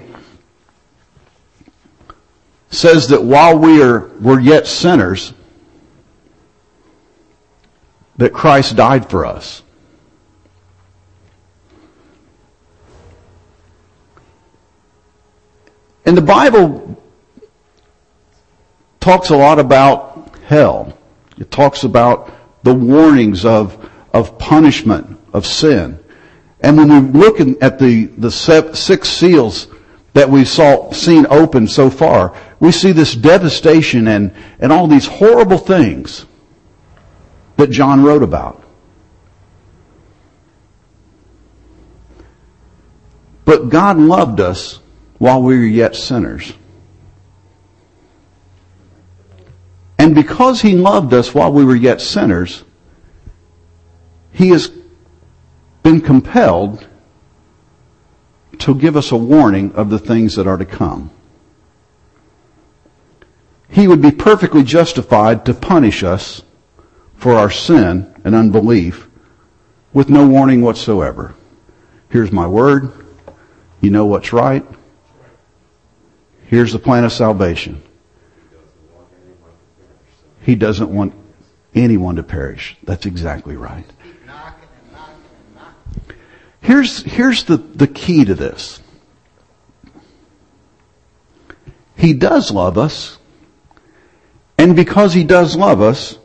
[2.70, 5.34] says that while we are, were yet sinners,
[8.18, 9.62] that Christ died for us.
[16.04, 17.00] And the Bible
[19.00, 20.96] talks a lot about hell.
[21.38, 22.32] It talks about
[22.62, 25.98] the warnings of, of punishment, of sin.
[26.60, 29.66] And when we look at the, the six seals
[30.14, 35.06] that we saw, seen open so far, we see this devastation and, and all these
[35.06, 36.26] horrible things
[37.56, 38.62] that John wrote about.
[43.44, 44.78] But God loved us
[45.22, 46.52] while we were yet sinners.
[49.96, 52.64] And because He loved us while we were yet sinners,
[54.32, 54.72] He has
[55.84, 56.84] been compelled
[58.58, 61.12] to give us a warning of the things that are to come.
[63.68, 66.42] He would be perfectly justified to punish us
[67.14, 69.06] for our sin and unbelief
[69.92, 71.32] with no warning whatsoever.
[72.08, 72.90] Here's my word.
[73.80, 74.66] You know what's right.
[76.52, 77.82] Here's the plan of salvation.
[80.42, 81.14] He doesn't want
[81.74, 82.76] anyone to perish.
[82.82, 83.86] That's exactly right.
[86.60, 88.82] Here's, here's the, the key to this.
[91.96, 93.16] He does love us.
[94.58, 96.18] And because he does love us,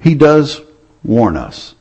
[0.00, 0.60] he does
[1.04, 1.76] warn us.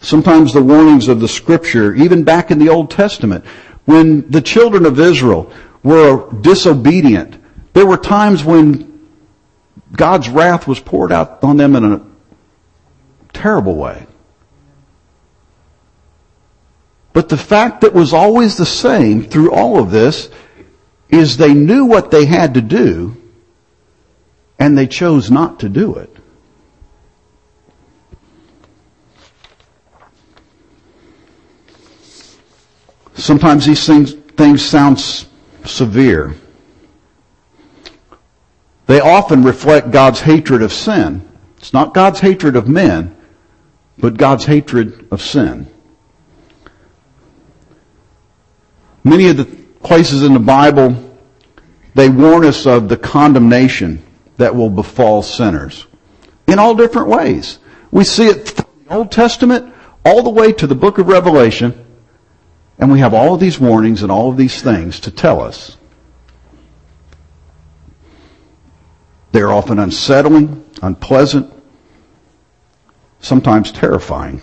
[0.00, 3.46] Sometimes the warnings of the scripture, even back in the Old Testament,
[3.84, 7.36] when the children of Israel were disobedient,
[7.72, 9.08] there were times when
[9.92, 12.00] God's wrath was poured out on them in a
[13.32, 14.06] terrible way.
[17.12, 20.30] But the fact that was always the same through all of this
[21.08, 23.16] is they knew what they had to do
[24.58, 26.13] and they chose not to do it.
[33.14, 35.00] Sometimes these things, things sound
[35.64, 36.34] severe.
[38.86, 41.26] They often reflect God's hatred of sin.
[41.58, 43.16] It's not God's hatred of men,
[43.96, 45.66] but God's hatred of sin.
[49.02, 51.18] Many of the places in the Bible,
[51.94, 54.02] they warn us of the condemnation
[54.36, 55.86] that will befall sinners
[56.46, 57.58] in all different ways.
[57.90, 59.72] We see it from the Old Testament
[60.04, 61.83] all the way to the book of Revelation,
[62.78, 65.76] and we have all of these warnings and all of these things to tell us.
[69.32, 71.52] They're often unsettling, unpleasant,
[73.20, 74.40] sometimes terrifying.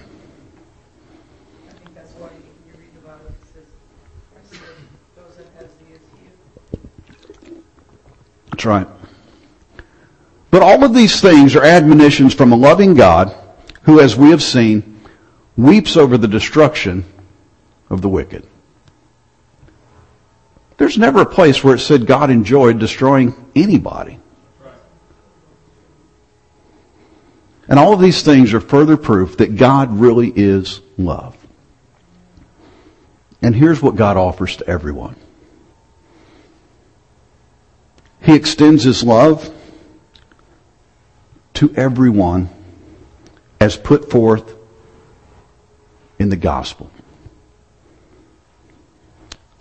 [8.51, 8.87] That's right.
[10.51, 13.33] But all of these things are admonitions from a loving God
[13.83, 14.99] who, as we have seen,
[15.55, 17.05] weeps over the destruction
[17.91, 18.47] of the wicked.
[20.77, 24.17] There's never a place where it said God enjoyed destroying anybody.
[27.67, 31.37] And all of these things are further proof that God really is love.
[33.41, 35.15] And here's what God offers to everyone.
[38.21, 39.53] He extends His love
[41.55, 42.49] to everyone
[43.59, 44.55] as put forth
[46.17, 46.91] in the gospel.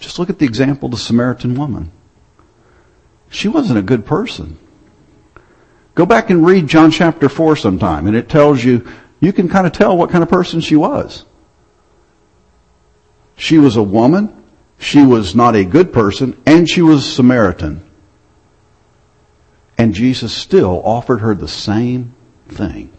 [0.01, 1.93] Just look at the example of the Samaritan woman.
[3.29, 4.59] She wasn't a good person.
[5.95, 8.89] Go back and read John chapter 4 sometime, and it tells you,
[9.21, 11.27] you can kind of tell what kind of person she was.
[13.37, 14.35] She was a woman,
[14.79, 17.85] she was not a good person, and she was Samaritan.
[19.77, 22.15] And Jesus still offered her the same
[22.49, 22.93] thing.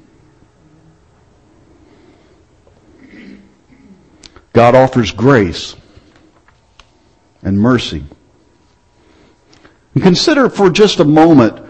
[4.54, 5.76] God offers grace
[7.44, 8.04] and mercy.
[9.94, 11.66] And consider for just a moment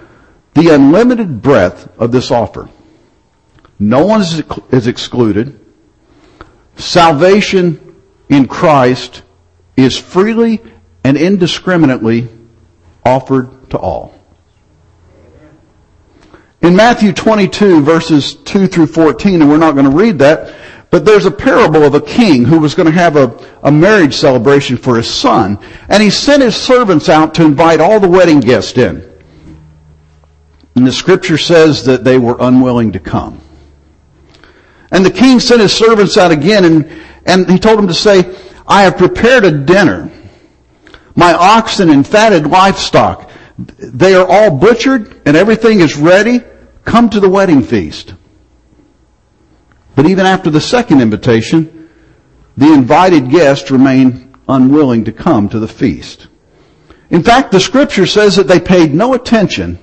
[0.54, 2.70] the unlimited breadth of this offer.
[3.80, 5.60] No one is excluded.
[6.76, 7.96] Salvation
[8.30, 9.24] in Christ
[9.76, 10.62] is freely
[11.04, 12.28] and indiscriminately
[13.04, 14.14] offered to all.
[16.62, 20.54] In Matthew 22 verses 2 through 14, and we're not going to read that,
[20.92, 24.14] but there's a parable of a king who was going to have a, a marriage
[24.14, 28.42] celebration for his son, and he sent his servants out to invite all the wedding
[28.42, 29.10] guests in.
[30.76, 33.40] And the scripture says that they were unwilling to come.
[34.92, 36.92] And the king sent his servants out again and,
[37.26, 38.36] and he told them to say,
[38.68, 40.12] I have prepared a dinner.
[41.16, 46.42] My oxen and fatted livestock, they are all butchered and everything is ready.
[46.84, 48.14] Come to the wedding feast.
[50.02, 51.88] But even after the second invitation,
[52.58, 56.28] the invited guests remained unwilling to come to the feast.
[57.12, 59.78] In fact, the scripture says that they paid no attention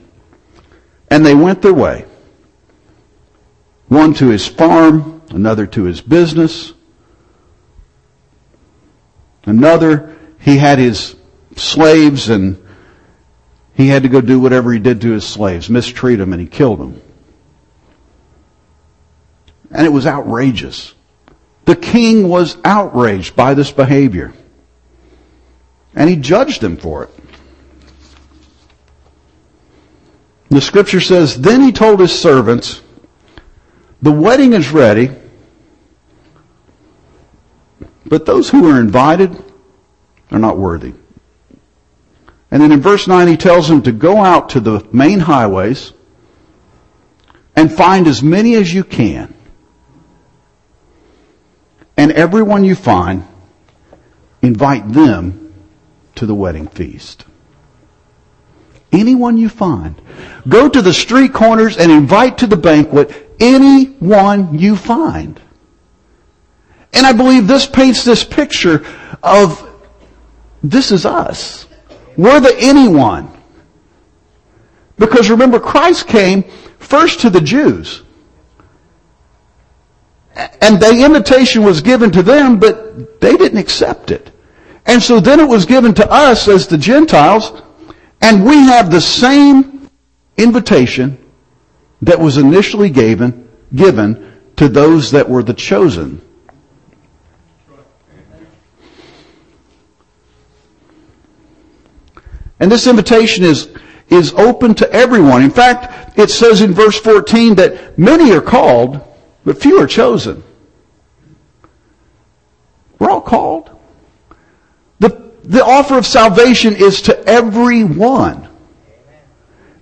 [1.09, 2.05] and they went their way.
[3.87, 6.73] One to his farm, another to his business.
[9.45, 11.15] Another, he had his
[11.55, 12.61] slaves and
[13.75, 16.49] he had to go do whatever he did to his slaves, mistreat them and he
[16.49, 17.01] killed them.
[19.71, 20.95] And it was outrageous.
[21.65, 24.33] The king was outraged by this behavior.
[25.95, 27.11] And he judged them for it.
[30.49, 32.81] The scripture says, Then he told his servants,
[34.01, 35.11] The wedding is ready,
[38.07, 39.37] but those who are invited
[40.31, 40.95] are not worthy.
[42.51, 45.93] And then in verse 9 he tells them to go out to the main highways
[47.55, 49.35] and find as many as you can.
[51.99, 53.27] And everyone you find,
[54.41, 55.53] invite them
[56.15, 57.25] to the wedding feast.
[58.93, 60.01] Anyone you find.
[60.49, 65.41] Go to the street corners and invite to the banquet anyone you find.
[66.93, 68.87] And I believe this paints this picture
[69.23, 69.69] of
[70.63, 71.67] this is us.
[72.17, 73.31] We're the anyone.
[74.97, 76.45] Because remember, Christ came
[76.79, 78.03] first to the Jews.
[80.39, 84.31] And the invitation was given to them, but they didn't accept it.
[84.87, 87.61] And so then it was given to us as the Gentiles,
[88.23, 89.91] and we have the same
[90.37, 91.19] invitation
[92.03, 96.23] that was initially given, given to those that were the chosen.
[102.61, 103.71] And this invitation is,
[104.09, 105.43] is open to everyone.
[105.43, 109.01] In fact, it says in verse 14 that many are called,
[109.49, 110.45] but few are chosen.
[112.99, 113.71] We're all called.
[114.99, 118.47] the the offer of salvation is to everyone.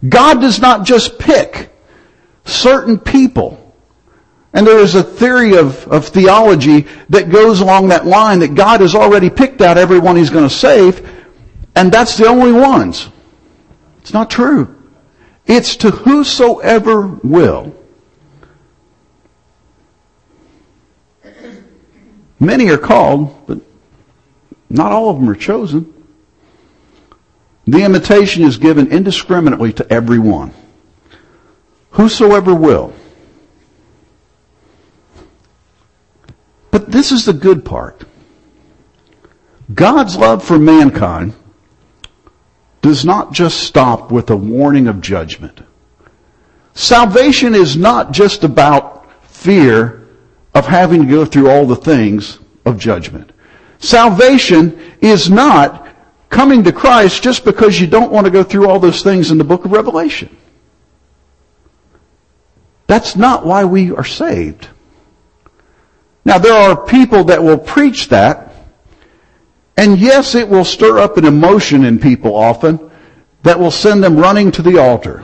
[0.09, 1.73] God does not just pick
[2.45, 3.75] certain people.
[4.53, 8.83] And there is a theory of, of theology that goes along that line that God
[8.83, 11.05] has already picked out everyone he's going to save,
[11.75, 13.09] and that's the only ones.
[13.99, 14.81] It's not true.
[15.45, 17.75] It's to whosoever will.
[22.39, 23.61] Many are called, but
[24.69, 25.93] not all of them are chosen.
[27.67, 30.53] The invitation is given indiscriminately to everyone.
[31.91, 32.93] Whosoever will.
[36.71, 38.05] But this is the good part.
[39.73, 41.35] God's love for mankind
[42.83, 45.61] does not just stop with a warning of judgment.
[46.75, 50.06] Salvation is not just about fear
[50.57, 53.31] of having to go through all the things of judgment.
[53.79, 55.87] Salvation is not
[56.31, 59.37] coming to Christ just because you don't want to go through all those things in
[59.37, 60.35] the book of Revelation.
[62.87, 64.67] That's not why we are saved.
[66.25, 68.55] Now there are people that will preach that,
[69.77, 72.91] and yes, it will stir up an emotion in people often
[73.43, 75.23] that will send them running to the altar.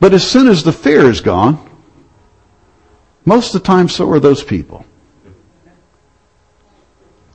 [0.00, 1.67] But as soon as the fear is gone,
[3.28, 4.84] most of the time so are those people.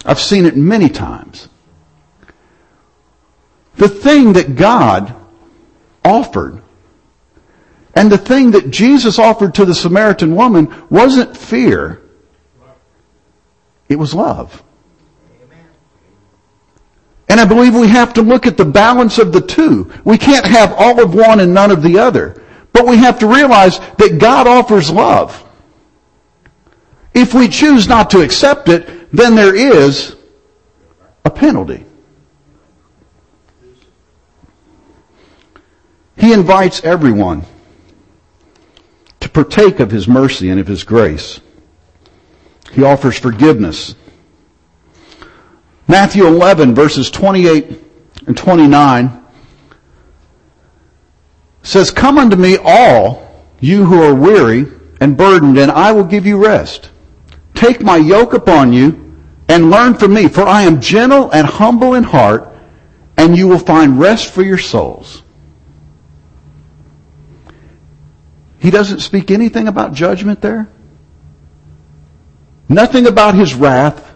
[0.05, 1.47] I've seen it many times.
[3.75, 5.15] The thing that God
[6.03, 6.61] offered
[7.95, 12.01] and the thing that Jesus offered to the Samaritan woman wasn't fear.
[13.87, 14.63] It was love.
[17.29, 19.91] And I believe we have to look at the balance of the two.
[20.03, 22.43] We can't have all of one and none of the other.
[22.73, 25.43] But we have to realize that God offers love.
[27.14, 30.16] If we choose not to accept it, then there is
[31.26, 31.86] a penalty.
[36.18, 37.43] He invites everyone
[39.20, 41.39] to partake of His mercy and of His grace.
[42.72, 43.95] He offers forgiveness.
[45.88, 47.80] Matthew 11 verses 28
[48.26, 49.24] and 29
[51.61, 54.66] says, Come unto me all you who are weary
[54.99, 56.89] and burdened, and I will give you rest.
[57.64, 59.16] Take my yoke upon you
[59.47, 62.53] and learn from me, for I am gentle and humble in heart,
[63.16, 65.22] and you will find rest for your souls.
[68.59, 70.68] He doesn't speak anything about judgment there.
[72.68, 74.14] Nothing about his wrath,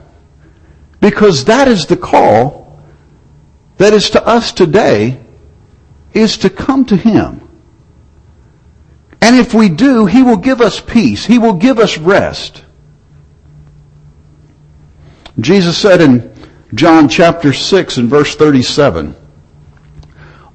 [0.99, 2.83] because that is the call
[3.77, 5.21] that is to us today,
[6.11, 7.47] is to come to him.
[9.21, 11.25] And if we do, he will give us peace.
[11.25, 12.65] He will give us rest.
[15.39, 16.33] Jesus said in
[16.73, 19.15] John chapter 6 and verse 37,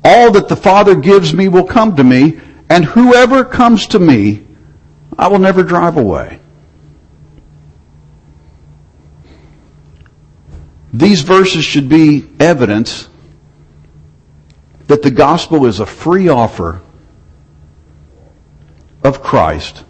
[0.05, 4.47] All that the Father gives me will come to me, and whoever comes to me,
[5.19, 6.41] I will never drive away.
[10.93, 13.09] These verses should be evidence
[14.89, 16.83] that the gospel is a free offer
[19.03, 19.85] of Christ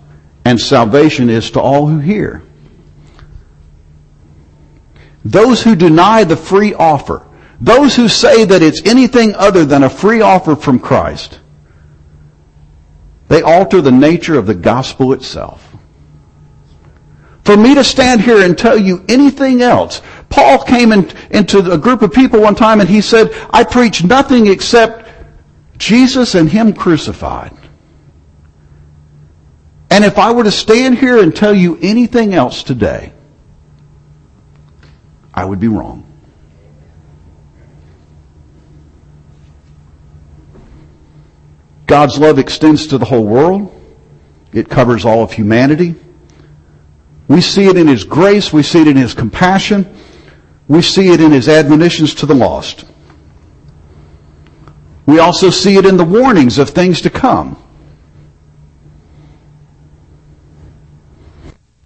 [0.44, 2.42] and salvation is to all who hear.
[5.24, 7.26] Those who deny the free offer,
[7.60, 11.40] those who say that it's anything other than a free offer from Christ,
[13.28, 15.68] they alter the nature of the gospel itself.
[17.44, 21.78] For me to stand here and tell you anything else, Paul came in, into a
[21.78, 25.08] group of people one time and he said, I preach nothing except
[25.78, 27.56] Jesus and Him crucified.
[29.90, 33.12] And if I were to stand here and tell you anything else today,
[35.34, 36.04] I would be wrong.
[41.86, 43.70] God's love extends to the whole world.
[44.52, 45.94] It covers all of humanity.
[47.28, 48.52] We see it in His grace.
[48.52, 49.94] We see it in His compassion.
[50.68, 52.84] We see it in His admonitions to the lost.
[55.06, 57.61] We also see it in the warnings of things to come.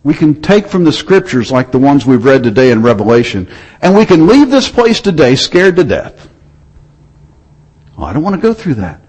[0.07, 3.53] We can take from the scriptures like the ones we've read today in Revelation,
[3.83, 6.29] and we can leave this place today scared to death.
[7.99, 9.01] Oh, I don't want to go through that.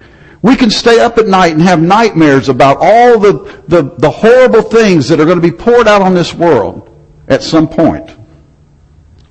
[0.41, 4.63] We can stay up at night and have nightmares about all the, the, the horrible
[4.63, 6.89] things that are going to be poured out on this world
[7.27, 8.17] at some point.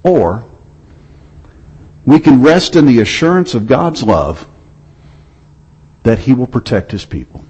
[0.05, 0.45] Or
[2.05, 4.49] we can rest in the assurance of God's love
[6.05, 7.45] that He will protect His people.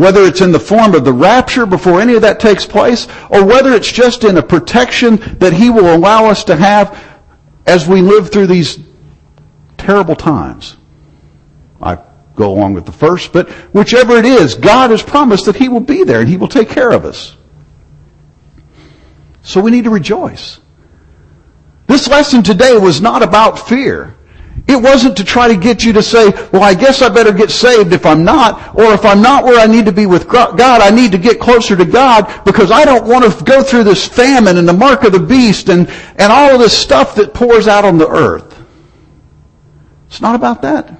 [0.00, 3.44] Whether it's in the form of the rapture before any of that takes place, or
[3.44, 6.98] whether it's just in a protection that He will allow us to have
[7.66, 8.78] as we live through these
[9.76, 10.76] terrible times.
[11.80, 11.98] I
[12.34, 15.80] go along with the first, but whichever it is, God has promised that He will
[15.80, 17.36] be there and He will take care of us.
[19.42, 20.60] So we need to rejoice.
[21.86, 24.14] This lesson today was not about fear.
[24.66, 27.50] It wasn't to try to get you to say, well, I guess I better get
[27.50, 30.60] saved if I'm not, or if I'm not where I need to be with God,
[30.60, 34.06] I need to get closer to God because I don't want to go through this
[34.06, 37.68] famine and the mark of the beast and, and all of this stuff that pours
[37.68, 38.58] out on the earth.
[40.08, 40.98] It's not about that.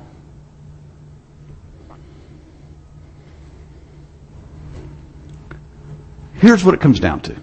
[6.34, 7.36] Here's what it comes down to.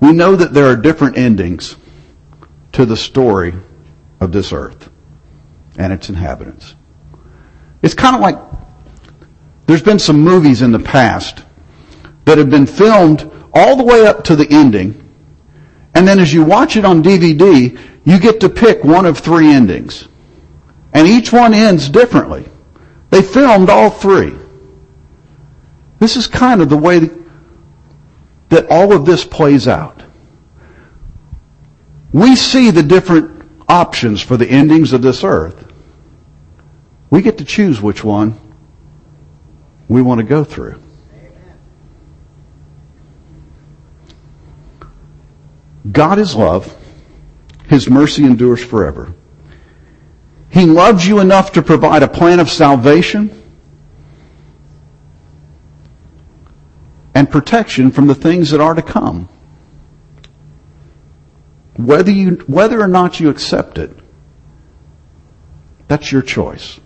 [0.00, 1.76] We know that there are different endings
[2.72, 3.54] to the story
[4.20, 4.90] of this earth
[5.76, 6.74] and its inhabitants.
[7.82, 8.38] It's kind of like
[9.66, 11.44] there's been some movies in the past
[12.24, 14.98] that have been filmed all the way up to the ending,
[15.94, 19.48] and then as you watch it on DVD, you get to pick one of three
[19.48, 20.08] endings.
[20.94, 22.48] And each one ends differently.
[23.10, 24.34] They filmed all three.
[25.98, 27.10] This is kind of the way
[28.48, 30.02] that all of this plays out.
[32.12, 35.66] We see the different options for the endings of this earth.
[37.10, 38.38] We get to choose which one
[39.88, 40.80] we want to go through.
[45.90, 46.74] God is love.
[47.68, 49.14] His mercy endures forever.
[50.50, 53.42] He loves you enough to provide a plan of salvation
[57.14, 59.28] and protection from the things that are to come.
[61.76, 63.90] Whether you, whether or not you accept it,
[65.88, 66.78] that's your choice.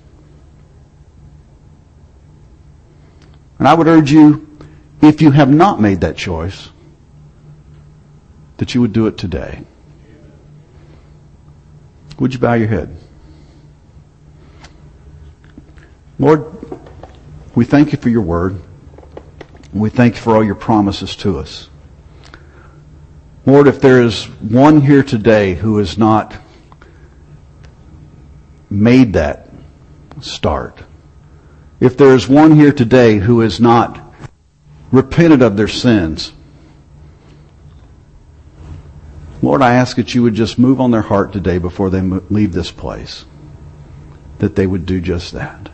[3.59, 4.47] And I would urge you,
[5.01, 6.71] if you have not made that choice,
[8.59, 9.65] that you would do it today.
[12.19, 12.97] Would you bow your head?
[16.19, 16.47] Lord,
[17.55, 18.63] we thank you for your word.
[19.73, 21.69] We thank you for all your promises to us.
[23.47, 26.37] Lord, if there is one here today who has not
[28.69, 29.49] made that
[30.21, 30.83] start,
[31.79, 34.13] if there is one here today who has not
[34.91, 36.33] repented of their sins,
[39.43, 42.53] Lord, I ask that you would just move on their heart today before they leave
[42.53, 43.27] this place,
[44.39, 45.69] that they would do just that.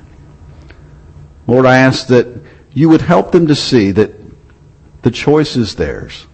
[1.47, 2.27] Lord, I ask that
[2.75, 4.13] you would help them to see that
[5.01, 6.27] the choice is theirs.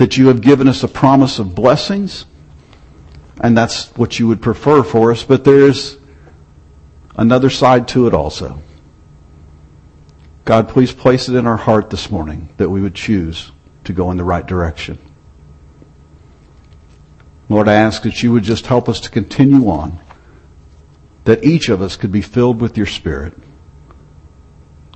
[0.00, 2.24] That you have given us a promise of blessings,
[3.38, 5.98] and that's what you would prefer for us, but there's
[7.16, 8.62] another side to it also.
[10.46, 13.52] God, please place it in our heart this morning that we would choose
[13.84, 14.98] to go in the right direction.
[17.50, 20.00] Lord, I ask that you would just help us to continue on,
[21.24, 23.34] that each of us could be filled with your Spirit.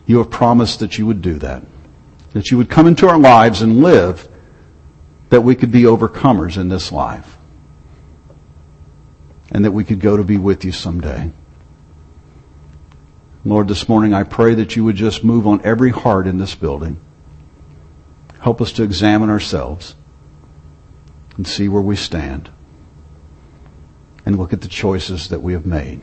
[0.07, 1.63] You have promised that you would do that,
[2.33, 4.31] that you would come into our lives and live,
[5.31, 7.39] that we could be overcomers in this life,
[9.51, 11.31] and that we could go to be with you someday.
[13.45, 16.55] Lord, this morning I pray that you would just move on every heart in this
[16.55, 16.99] building.
[18.41, 19.95] Help us to examine ourselves
[21.37, 22.51] and see where we stand
[24.25, 26.03] and look at the choices that we have made.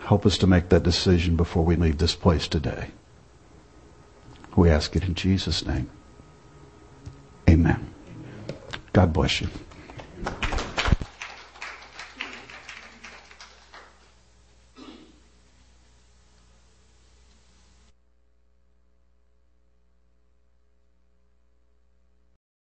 [0.00, 2.90] Help us to make that decision before we leave this place today.
[4.56, 5.90] We ask it in Jesus' name.
[7.48, 7.94] Amen.
[8.92, 9.48] God bless you.